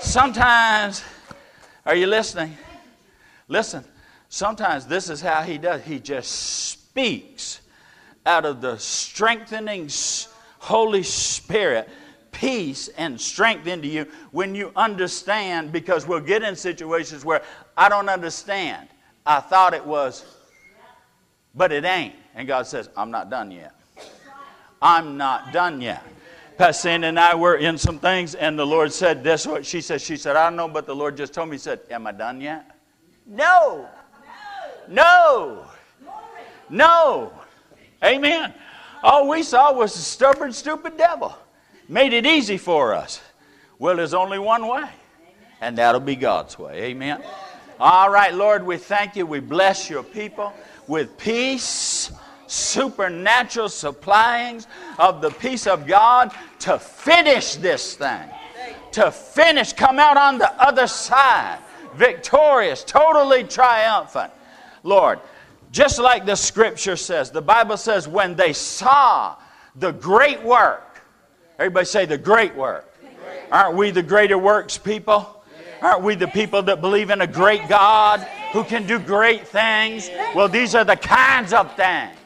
Sometimes, 0.00 1.02
are 1.86 1.94
you 1.94 2.06
listening? 2.06 2.56
Listen, 3.52 3.84
sometimes 4.30 4.86
this 4.86 5.10
is 5.10 5.20
how 5.20 5.42
he 5.42 5.58
does. 5.58 5.82
He 5.82 6.00
just 6.00 6.30
speaks 6.32 7.60
out 8.24 8.46
of 8.46 8.62
the 8.62 8.78
strengthening 8.78 9.90
Holy 10.58 11.02
Spirit 11.02 11.86
peace 12.30 12.88
and 12.96 13.20
strength 13.20 13.66
into 13.66 13.86
you 13.86 14.06
when 14.30 14.54
you 14.54 14.72
understand, 14.74 15.70
because 15.70 16.08
we'll 16.08 16.18
get 16.18 16.42
in 16.42 16.56
situations 16.56 17.26
where 17.26 17.42
I 17.76 17.90
don't 17.90 18.08
understand. 18.08 18.88
I 19.26 19.40
thought 19.40 19.74
it 19.74 19.84
was, 19.84 20.24
but 21.54 21.72
it 21.72 21.84
ain't. 21.84 22.14
And 22.34 22.48
God 22.48 22.66
says, 22.66 22.88
I'm 22.96 23.10
not 23.10 23.28
done 23.28 23.50
yet. 23.50 23.74
I'm 24.80 25.18
not 25.18 25.52
done 25.52 25.82
yet. 25.82 26.02
Pastor 26.56 26.88
and 26.88 27.20
I 27.20 27.34
were 27.34 27.56
in 27.56 27.76
some 27.76 27.98
things, 27.98 28.34
and 28.34 28.58
the 28.58 28.66
Lord 28.66 28.92
said, 28.92 29.22
This 29.22 29.46
what 29.46 29.66
she 29.66 29.82
said. 29.82 30.00
She 30.00 30.16
said, 30.16 30.36
I 30.36 30.48
don't 30.48 30.56
know, 30.56 30.68
but 30.68 30.86
the 30.86 30.96
Lord 30.96 31.18
just 31.18 31.34
told 31.34 31.50
me, 31.50 31.56
He 31.56 31.58
said, 31.58 31.80
Am 31.90 32.06
I 32.06 32.12
done 32.12 32.40
yet? 32.40 32.72
No. 33.32 33.88
No. 34.88 35.64
No. 36.68 37.32
Amen. 38.04 38.52
All 39.02 39.26
we 39.26 39.42
saw 39.42 39.72
was 39.72 39.96
a 39.96 40.00
stubborn, 40.00 40.52
stupid 40.52 40.98
devil. 40.98 41.34
Made 41.88 42.12
it 42.12 42.26
easy 42.26 42.58
for 42.58 42.94
us. 42.94 43.22
Well, 43.78 43.96
there's 43.96 44.12
only 44.12 44.38
one 44.38 44.68
way, 44.68 44.84
and 45.62 45.78
that'll 45.78 46.00
be 46.00 46.14
God's 46.14 46.58
way. 46.58 46.82
Amen. 46.84 47.22
All 47.80 48.10
right, 48.10 48.34
Lord, 48.34 48.66
we 48.66 48.76
thank 48.76 49.16
you. 49.16 49.24
We 49.24 49.40
bless 49.40 49.88
your 49.88 50.02
people 50.02 50.52
with 50.86 51.16
peace, 51.16 52.12
supernatural 52.46 53.70
supplyings 53.70 54.66
of 54.98 55.22
the 55.22 55.30
peace 55.30 55.66
of 55.66 55.86
God 55.86 56.32
to 56.60 56.78
finish 56.78 57.54
this 57.56 57.94
thing. 57.94 58.28
To 58.92 59.10
finish, 59.10 59.72
come 59.72 59.98
out 59.98 60.18
on 60.18 60.36
the 60.36 60.52
other 60.62 60.86
side 60.86 61.58
victorious, 61.94 62.84
totally 62.84 63.44
triumphant. 63.44 64.32
Lord, 64.82 65.20
just 65.70 65.98
like 65.98 66.26
the 66.26 66.36
scripture 66.36 66.96
says, 66.96 67.30
the 67.30 67.42
Bible 67.42 67.76
says, 67.76 68.06
when 68.06 68.34
they 68.34 68.52
saw 68.52 69.36
the 69.76 69.92
great 69.92 70.42
work, 70.42 71.02
everybody 71.58 71.86
say 71.86 72.04
the 72.04 72.18
great 72.18 72.54
work. 72.54 72.88
Aren't 73.50 73.76
we 73.76 73.90
the 73.90 74.02
greater 74.02 74.38
works 74.38 74.78
people? 74.78 75.42
Aren't 75.80 76.02
we 76.02 76.14
the 76.14 76.28
people 76.28 76.62
that 76.62 76.80
believe 76.80 77.10
in 77.10 77.20
a 77.22 77.26
great 77.26 77.68
God 77.68 78.20
who 78.52 78.64
can 78.64 78.86
do 78.86 78.98
great 78.98 79.46
things? 79.48 80.10
Well, 80.34 80.48
these 80.48 80.74
are 80.74 80.84
the 80.84 80.96
kinds 80.96 81.52
of 81.52 81.74
things 81.74 82.16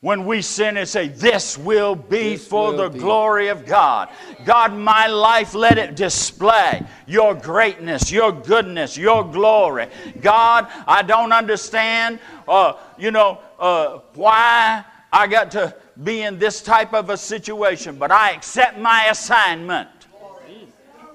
when 0.00 0.24
we 0.24 0.40
sin 0.40 0.76
and 0.78 0.88
say, 0.88 1.08
This 1.08 1.58
will 1.58 1.94
be 1.94 2.36
this 2.36 2.46
for 2.46 2.70
will 2.70 2.76
the 2.76 2.90
be. 2.90 2.98
glory 2.98 3.48
of 3.48 3.66
God. 3.66 4.08
God, 4.44 4.72
my 4.72 5.06
life, 5.06 5.54
let 5.54 5.78
it 5.78 5.94
display 5.94 6.82
your 7.06 7.34
greatness, 7.34 8.10
your 8.10 8.32
goodness, 8.32 8.96
your 8.96 9.24
glory. 9.24 9.88
God, 10.20 10.68
I 10.86 11.02
don't 11.02 11.32
understand, 11.32 12.18
uh, 12.48 12.74
you 12.98 13.10
know, 13.10 13.40
uh, 13.58 13.98
why 14.14 14.84
I 15.12 15.26
got 15.26 15.50
to 15.52 15.74
be 16.02 16.22
in 16.22 16.38
this 16.38 16.62
type 16.62 16.94
of 16.94 17.10
a 17.10 17.16
situation, 17.16 17.96
but 17.96 18.10
I 18.10 18.30
accept 18.30 18.78
my 18.78 19.06
assignment. 19.06 19.88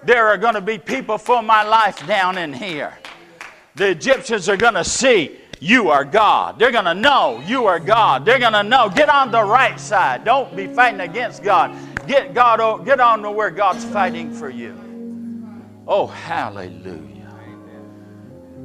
There 0.04 0.28
are 0.28 0.38
going 0.38 0.54
to 0.54 0.62
be 0.62 0.78
people 0.78 1.18
for 1.18 1.42
my 1.42 1.64
life 1.64 2.06
down 2.06 2.38
in 2.38 2.54
here. 2.54 2.94
The 3.74 3.90
Egyptians 3.90 4.48
are 4.48 4.56
going 4.56 4.76
to 4.76 4.84
see 4.84 5.38
you 5.60 5.89
are 5.89 6.06
God. 6.06 6.60
They're 6.60 6.72
going 6.72 6.86
to 6.86 6.93
know 6.93 7.41
you 7.45 7.66
are 7.66 7.80
God. 7.80 8.26
They're 8.26 8.39
going 8.39 8.53
to 8.53 8.64
know. 8.64 8.89
Get 8.89 9.10
on 9.10 9.32
the 9.32 9.43
right 9.43 9.80
side. 9.80 10.24
Don't 10.24 10.56
be 10.56 10.68
fighting 10.68 11.01
against 11.01 11.43
God. 11.43 11.76
Get 12.08 12.34
God 12.34 12.86
get 12.86 12.99
on 12.99 13.22
to 13.24 13.32
where 13.32 13.49
God's 13.49 13.84
fighting 13.86 14.32
for 14.32 14.49
you. 14.49 14.80
Oh, 15.88 16.08
hallelujah. 16.08 17.34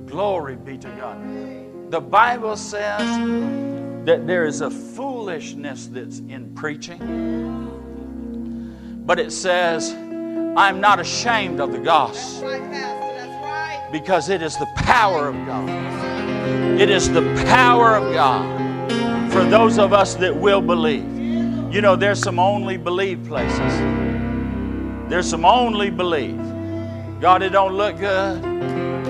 Glory 0.07 0.57
be 0.57 0.77
to 0.79 0.89
God. 0.89 1.91
The 1.91 2.01
Bible 2.01 2.57
says 2.57 3.01
that 4.05 4.27
there 4.27 4.45
is 4.45 4.61
a 4.61 4.71
foolishness 4.71 5.87
that's 5.87 6.19
in 6.21 6.55
preaching. 6.55 7.29
But 9.07 9.19
it 9.19 9.33
says, 9.33 9.93
I'm 9.93 10.81
not 10.81 11.01
ashamed 11.01 11.61
of 11.61 11.73
the 11.73 11.79
gospel. 11.79 12.51
Because 13.93 14.29
it 14.29 14.43
is 14.43 14.57
the 14.57 14.69
power 14.77 15.29
of 15.29 15.35
God. 15.47 16.20
It 16.81 16.91
is 16.91 17.11
the 17.11 17.23
power 17.47 17.97
of 17.97 18.13
God 18.15 18.61
for 19.33 19.45
those 19.45 19.79
of 19.79 19.93
us 19.93 20.15
that 20.17 20.35
will 20.35 20.61
believe. 20.61 21.05
You 21.73 21.81
know, 21.81 21.95
there's 21.95 22.21
some 22.21 22.39
only 22.39 22.77
believe 22.77 23.25
places. 23.25 23.73
There's 25.09 25.29
some 25.29 25.45
only 25.45 25.91
believe. 25.91 26.39
God, 27.21 27.43
it 27.43 27.51
don't 27.51 27.75
look 27.75 27.99
good. 27.99 28.43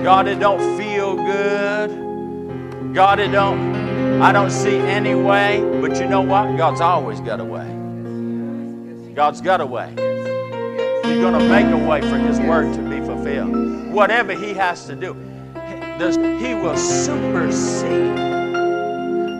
God, 0.03 0.27
it 0.27 0.39
don't 0.39 0.77
feel 0.77 1.15
good. 1.15 2.93
God, 2.93 3.19
it 3.19 3.29
don't, 3.29 4.21
I 4.21 4.31
don't 4.31 4.51
see 4.51 4.77
any 4.77 5.15
way. 5.15 5.61
But 5.81 5.99
you 5.99 6.07
know 6.07 6.21
what? 6.21 6.57
God's 6.57 6.81
always 6.81 7.19
got 7.21 7.39
a 7.39 7.45
way. 7.45 7.67
God's 9.13 9.41
got 9.41 9.61
a 9.61 9.65
way. 9.65 9.89
He's 11.03 11.19
going 11.19 11.37
to 11.39 11.47
make 11.49 11.65
a 11.67 11.87
way 11.87 12.01
for 12.01 12.17
His 12.17 12.39
word 12.39 12.73
to 12.75 12.81
be 12.81 12.99
fulfilled. 13.05 13.91
Whatever 13.91 14.33
He 14.33 14.53
has 14.53 14.85
to 14.85 14.95
do, 14.95 15.13
He 16.39 16.55
will 16.55 16.77
supersede. 16.77 18.17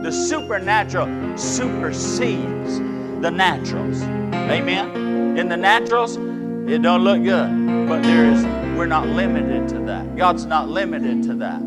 The 0.03 0.11
supernatural 0.11 1.37
supersedes 1.37 2.79
the 3.21 3.29
naturals. 3.29 4.01
Amen. 4.01 5.37
In 5.37 5.47
the 5.47 5.57
naturals, 5.57 6.17
it 6.17 6.81
don't 6.81 7.03
look 7.03 7.23
good, 7.23 7.87
but 7.87 8.03
there 8.03 8.25
is 8.31 8.43
we're 8.77 8.85
not 8.85 9.07
limited 9.07 9.67
to 9.69 9.79
that. 9.85 10.15
God's 10.15 10.45
not 10.45 10.69
limited 10.69 11.23
to 11.23 11.35
that. 11.35 11.61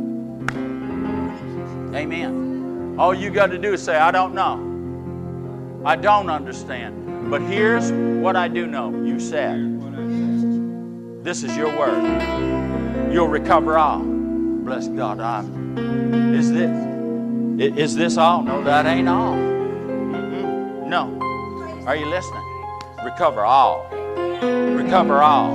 Amen. 1.94 2.96
All 2.98 3.14
you 3.14 3.30
got 3.30 3.52
to 3.52 3.58
do 3.58 3.72
is 3.74 3.82
say, 3.82 3.96
I 3.96 4.10
don't 4.10 4.34
know. 4.34 5.82
I 5.84 5.96
don't 5.96 6.30
understand. 6.30 7.30
But 7.30 7.42
here's 7.42 7.92
what 7.92 8.36
I 8.36 8.48
do 8.48 8.66
know. 8.66 8.90
You 9.04 9.20
said, 9.20 9.58
This 11.22 11.42
is 11.42 11.56
your 11.56 11.76
word. 11.78 13.12
You'll 13.12 13.28
recover 13.28 13.78
all. 13.78 14.13
Bless 14.64 14.88
God. 14.88 15.20
I'm. 15.20 16.34
Is 16.34 16.50
this? 16.50 16.70
Is 17.78 17.94
this 17.94 18.16
all? 18.16 18.42
No, 18.42 18.64
that 18.64 18.86
ain't 18.86 19.08
all. 19.08 19.34
Mm-mm. 19.34 20.86
No. 20.88 21.18
Are 21.86 21.94
you 21.94 22.06
listening? 22.06 22.42
Recover 23.04 23.44
all. 23.44 23.86
Recover 24.40 25.22
all. 25.22 25.54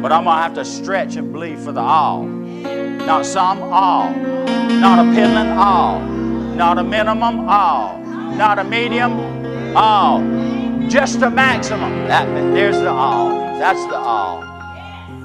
But 0.00 0.10
I'm 0.10 0.24
going 0.24 0.36
to 0.36 0.42
have 0.42 0.54
to 0.54 0.64
stretch 0.64 1.16
and 1.16 1.30
believe 1.32 1.60
for 1.60 1.72
the 1.72 1.82
all. 1.82 2.24
Not 2.24 3.26
some, 3.26 3.62
all. 3.62 4.10
Not 4.10 5.06
a 5.06 5.10
piddling, 5.12 5.50
all. 5.50 6.00
Not 6.00 6.78
a 6.78 6.82
minimum, 6.82 7.46
all. 7.46 7.98
Not 7.98 8.58
a 8.58 8.64
medium, 8.64 9.76
all. 9.76 10.22
Just 10.88 11.20
a 11.20 11.28
maximum. 11.28 12.08
That, 12.08 12.26
there's 12.54 12.78
the 12.78 12.90
all. 12.90 13.28
That's 13.58 13.84
the 13.86 13.98
all. 13.98 14.40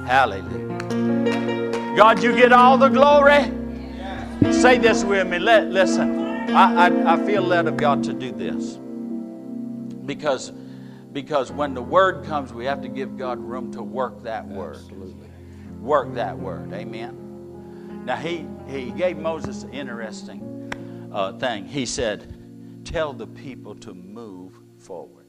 Hallelujah. 0.04 1.65
God, 1.96 2.22
you 2.22 2.36
get 2.36 2.52
all 2.52 2.76
the 2.76 2.90
glory. 2.90 3.50
Say 4.52 4.76
this 4.76 5.02
with 5.02 5.26
me. 5.28 5.38
Let, 5.38 5.68
listen, 5.68 6.20
I, 6.50 6.88
I, 6.88 7.14
I 7.14 7.26
feel 7.26 7.40
led 7.40 7.66
of 7.66 7.78
God 7.78 8.04
to 8.04 8.12
do 8.12 8.32
this. 8.32 8.78
Because 10.04 10.52
because 11.12 11.50
when 11.50 11.72
the 11.72 11.82
word 11.82 12.26
comes 12.26 12.52
we 12.52 12.66
have 12.66 12.82
to 12.82 12.88
give 12.88 13.16
god 13.16 13.38
room 13.38 13.72
to 13.72 13.82
work 13.82 14.22
that 14.22 14.46
word. 14.46 14.76
Absolutely. 14.76 15.30
work 15.80 16.12
that 16.12 16.38
word. 16.38 16.70
Amen. 16.74 18.02
Now 18.04 18.16
he 18.16 18.46
he 18.68 18.90
gave 18.90 19.16
moses 19.16 19.62
an 19.62 19.72
interesting 19.72 21.10
uh, 21.12 21.32
thing. 21.38 21.64
He 21.64 21.86
said 21.86 22.84
tell 22.84 23.14
the 23.14 23.26
people 23.26 23.74
to 23.76 23.94
move 23.94 24.52
forward. 24.78 25.26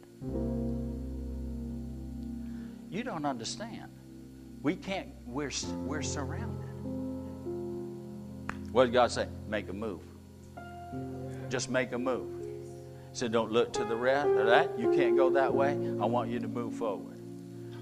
You 2.90 3.04
don't 3.04 3.26
understand 3.26 3.90
we 4.62 4.76
can't 4.76 5.10
we're 5.26 5.52
we're 5.86 6.02
surrounded 6.02 6.68
what 8.72 8.86
did 8.86 8.94
god 8.94 9.12
say 9.12 9.28
make 9.48 9.70
a 9.70 9.74
move 9.74 10.02
just 11.50 11.70
make 11.70 11.92
a 11.92 11.98
move 11.98 12.38
said, 13.18 13.32
Don't 13.32 13.52
look 13.52 13.74
to 13.74 13.84
the 13.84 13.96
left 13.96 14.30
or 14.30 14.46
that. 14.46 14.78
You 14.78 14.92
can't 14.92 15.18
go 15.18 15.30
that 15.32 15.54
way. 15.54 15.72
I 15.72 16.06
want 16.06 16.30
you 16.30 16.40
to 16.40 16.48
move 16.48 16.76
forward. 16.76 17.20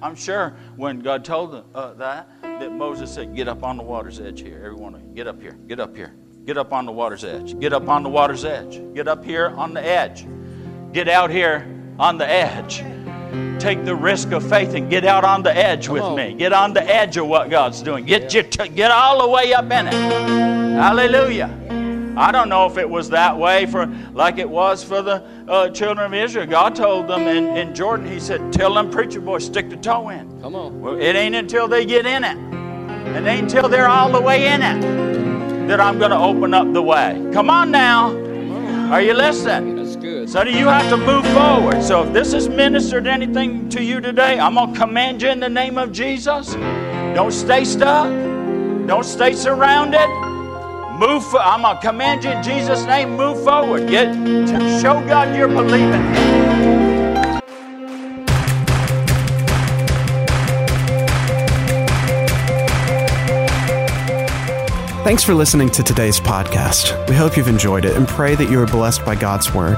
I'm 0.02 0.16
sure 0.16 0.56
when 0.76 1.00
God 1.00 1.24
told 1.24 1.52
them, 1.52 1.66
uh, 1.74 1.94
that, 1.94 2.30
that 2.42 2.72
Moses 2.72 3.14
said, 3.14 3.36
Get 3.36 3.48
up 3.48 3.64
on 3.64 3.78
the 3.78 3.84
water's 3.84 4.20
edge 4.20 4.42
here. 4.42 4.62
Everyone, 4.64 5.14
get 5.14 5.28
up 5.28 5.42
here. 5.42 5.58
Get 5.68 5.80
up 5.80 5.96
here. 5.96 6.16
Get 6.46 6.58
up 6.58 6.74
on 6.74 6.86
the 6.86 6.92
water's 6.92 7.24
edge. 7.24 7.60
Get 7.60 7.74
up 7.74 7.90
on 7.90 8.04
the 8.04 8.10
water's 8.10 8.46
edge. 8.46 8.82
Get 8.94 9.08
up 9.08 9.26
here 9.26 9.50
on 9.50 9.74
the 9.74 9.84
edge. 9.84 10.28
Get 10.94 11.10
out 11.10 11.32
here 11.32 11.68
on 12.00 12.18
the 12.18 12.30
edge. 12.30 12.84
Take 13.66 13.84
the 13.84 13.96
risk 13.96 14.32
of 14.32 14.48
faith 14.48 14.76
and 14.76 14.92
get 14.92 15.06
out 15.06 15.24
on 15.24 15.42
the 15.42 15.52
edge 15.52 15.88
Come 15.88 15.94
with 15.96 16.04
on. 16.04 16.16
me. 16.16 16.36
Get 16.36 16.54
on 16.54 16.74
the 16.74 16.84
edge 16.84 17.18
of 17.18 17.26
what 17.26 17.50
God's 17.50 17.82
doing. 17.82 18.06
Get 18.06 18.32
yeah. 18.32 18.44
t- 18.44 18.70
get 18.70 18.92
all 18.92 19.24
the 19.24 19.28
way 19.28 19.56
up 19.56 19.66
in 19.72 19.88
it. 19.88 19.92
Hallelujah. 19.92 21.50
I 22.16 22.32
don't 22.32 22.48
know 22.48 22.68
if 22.68 22.78
it 22.78 22.88
was 22.88 23.10
that 23.10 23.36
way 23.36 23.66
for 23.66 23.88
like 24.14 24.38
it 24.38 24.48
was 24.48 24.84
for 24.84 25.02
the 25.02 25.24
uh, 25.48 25.70
children 25.70 26.06
of 26.06 26.14
Israel. 26.14 26.46
God 26.46 26.76
told 26.76 27.08
them 27.08 27.22
in, 27.22 27.58
in 27.58 27.74
Jordan, 27.74 28.06
He 28.06 28.20
said, 28.20 28.54
Tell 28.54 28.72
them 28.72 28.92
preacher 28.92 29.20
boys, 29.20 29.46
stick 29.46 29.72
the 29.72 29.78
toe 29.78 30.10
in. 30.10 30.40
Come 30.44 30.54
on. 30.54 30.80
Well, 30.80 31.00
it 31.02 31.16
ain't 31.16 31.34
until 31.34 31.68
they 31.68 31.88
get 31.88 32.06
in 32.06 32.24
it. 32.24 32.38
And 32.38 33.28
ain't 33.28 33.52
until 33.52 33.68
they're 33.68 33.90
all 33.90 34.12
the 34.12 34.22
way 34.22 34.46
in 34.46 34.62
it 34.62 35.68
that 35.68 35.82
I'm 35.82 35.98
going 35.98 36.12
to 36.12 36.20
open 36.20 36.54
up 36.54 36.72
the 36.72 36.84
way. 36.84 37.20
Come 37.34 37.50
on 37.50 37.72
now. 37.72 38.12
Are 38.92 39.02
you 39.02 39.16
listening? 39.16 39.75
So 40.28 40.44
do 40.44 40.52
you 40.52 40.68
have 40.68 40.90
to 40.90 40.98
move 40.98 41.26
forward. 41.28 41.82
So 41.84 42.04
if 42.04 42.12
this 42.12 42.34
has 42.34 42.50
ministered 42.50 43.08
anything 43.08 43.70
to 43.70 43.82
you 43.82 44.02
today, 44.02 44.40
I'm 44.40 44.56
going 44.56 44.74
to 44.74 44.80
command 44.80 45.22
you 45.22 45.30
in 45.30 45.40
the 45.40 45.50
name 45.50 45.78
of 45.78 45.92
Jesus. 45.92 46.54
Don't 47.16 47.32
stay 47.32 47.64
stuck. 47.64 48.10
Don't 48.88 49.06
stay 49.06 49.34
surrounded. 49.34 50.08
Move. 51.00 51.26
For, 51.30 51.40
I'm 51.40 51.64
gonna 51.64 51.80
command 51.82 52.24
you 52.24 52.32
in 52.32 52.44
Jesus' 52.44 52.86
name. 52.86 53.18
Move 53.18 53.44
forward. 53.44 53.90
Get 53.90 54.14
to 54.14 54.80
show 54.80 55.06
God 55.08 55.36
you're 55.36 55.48
believing. 55.48 56.04
Thanks 65.04 65.24
for 65.24 65.34
listening 65.34 65.70
to 65.70 65.84
today's 65.84 66.20
podcast. 66.20 67.08
We 67.10 67.16
hope 67.16 67.38
you've 67.38 67.48
enjoyed 67.48 67.86
it 67.86 67.96
and 67.96 68.08
pray 68.08 68.36
that 68.36 68.50
you 68.50 68.60
are 68.60 68.66
blessed 68.66 69.06
by 69.06 69.16
God's 69.16 69.54
Word. 69.54 69.78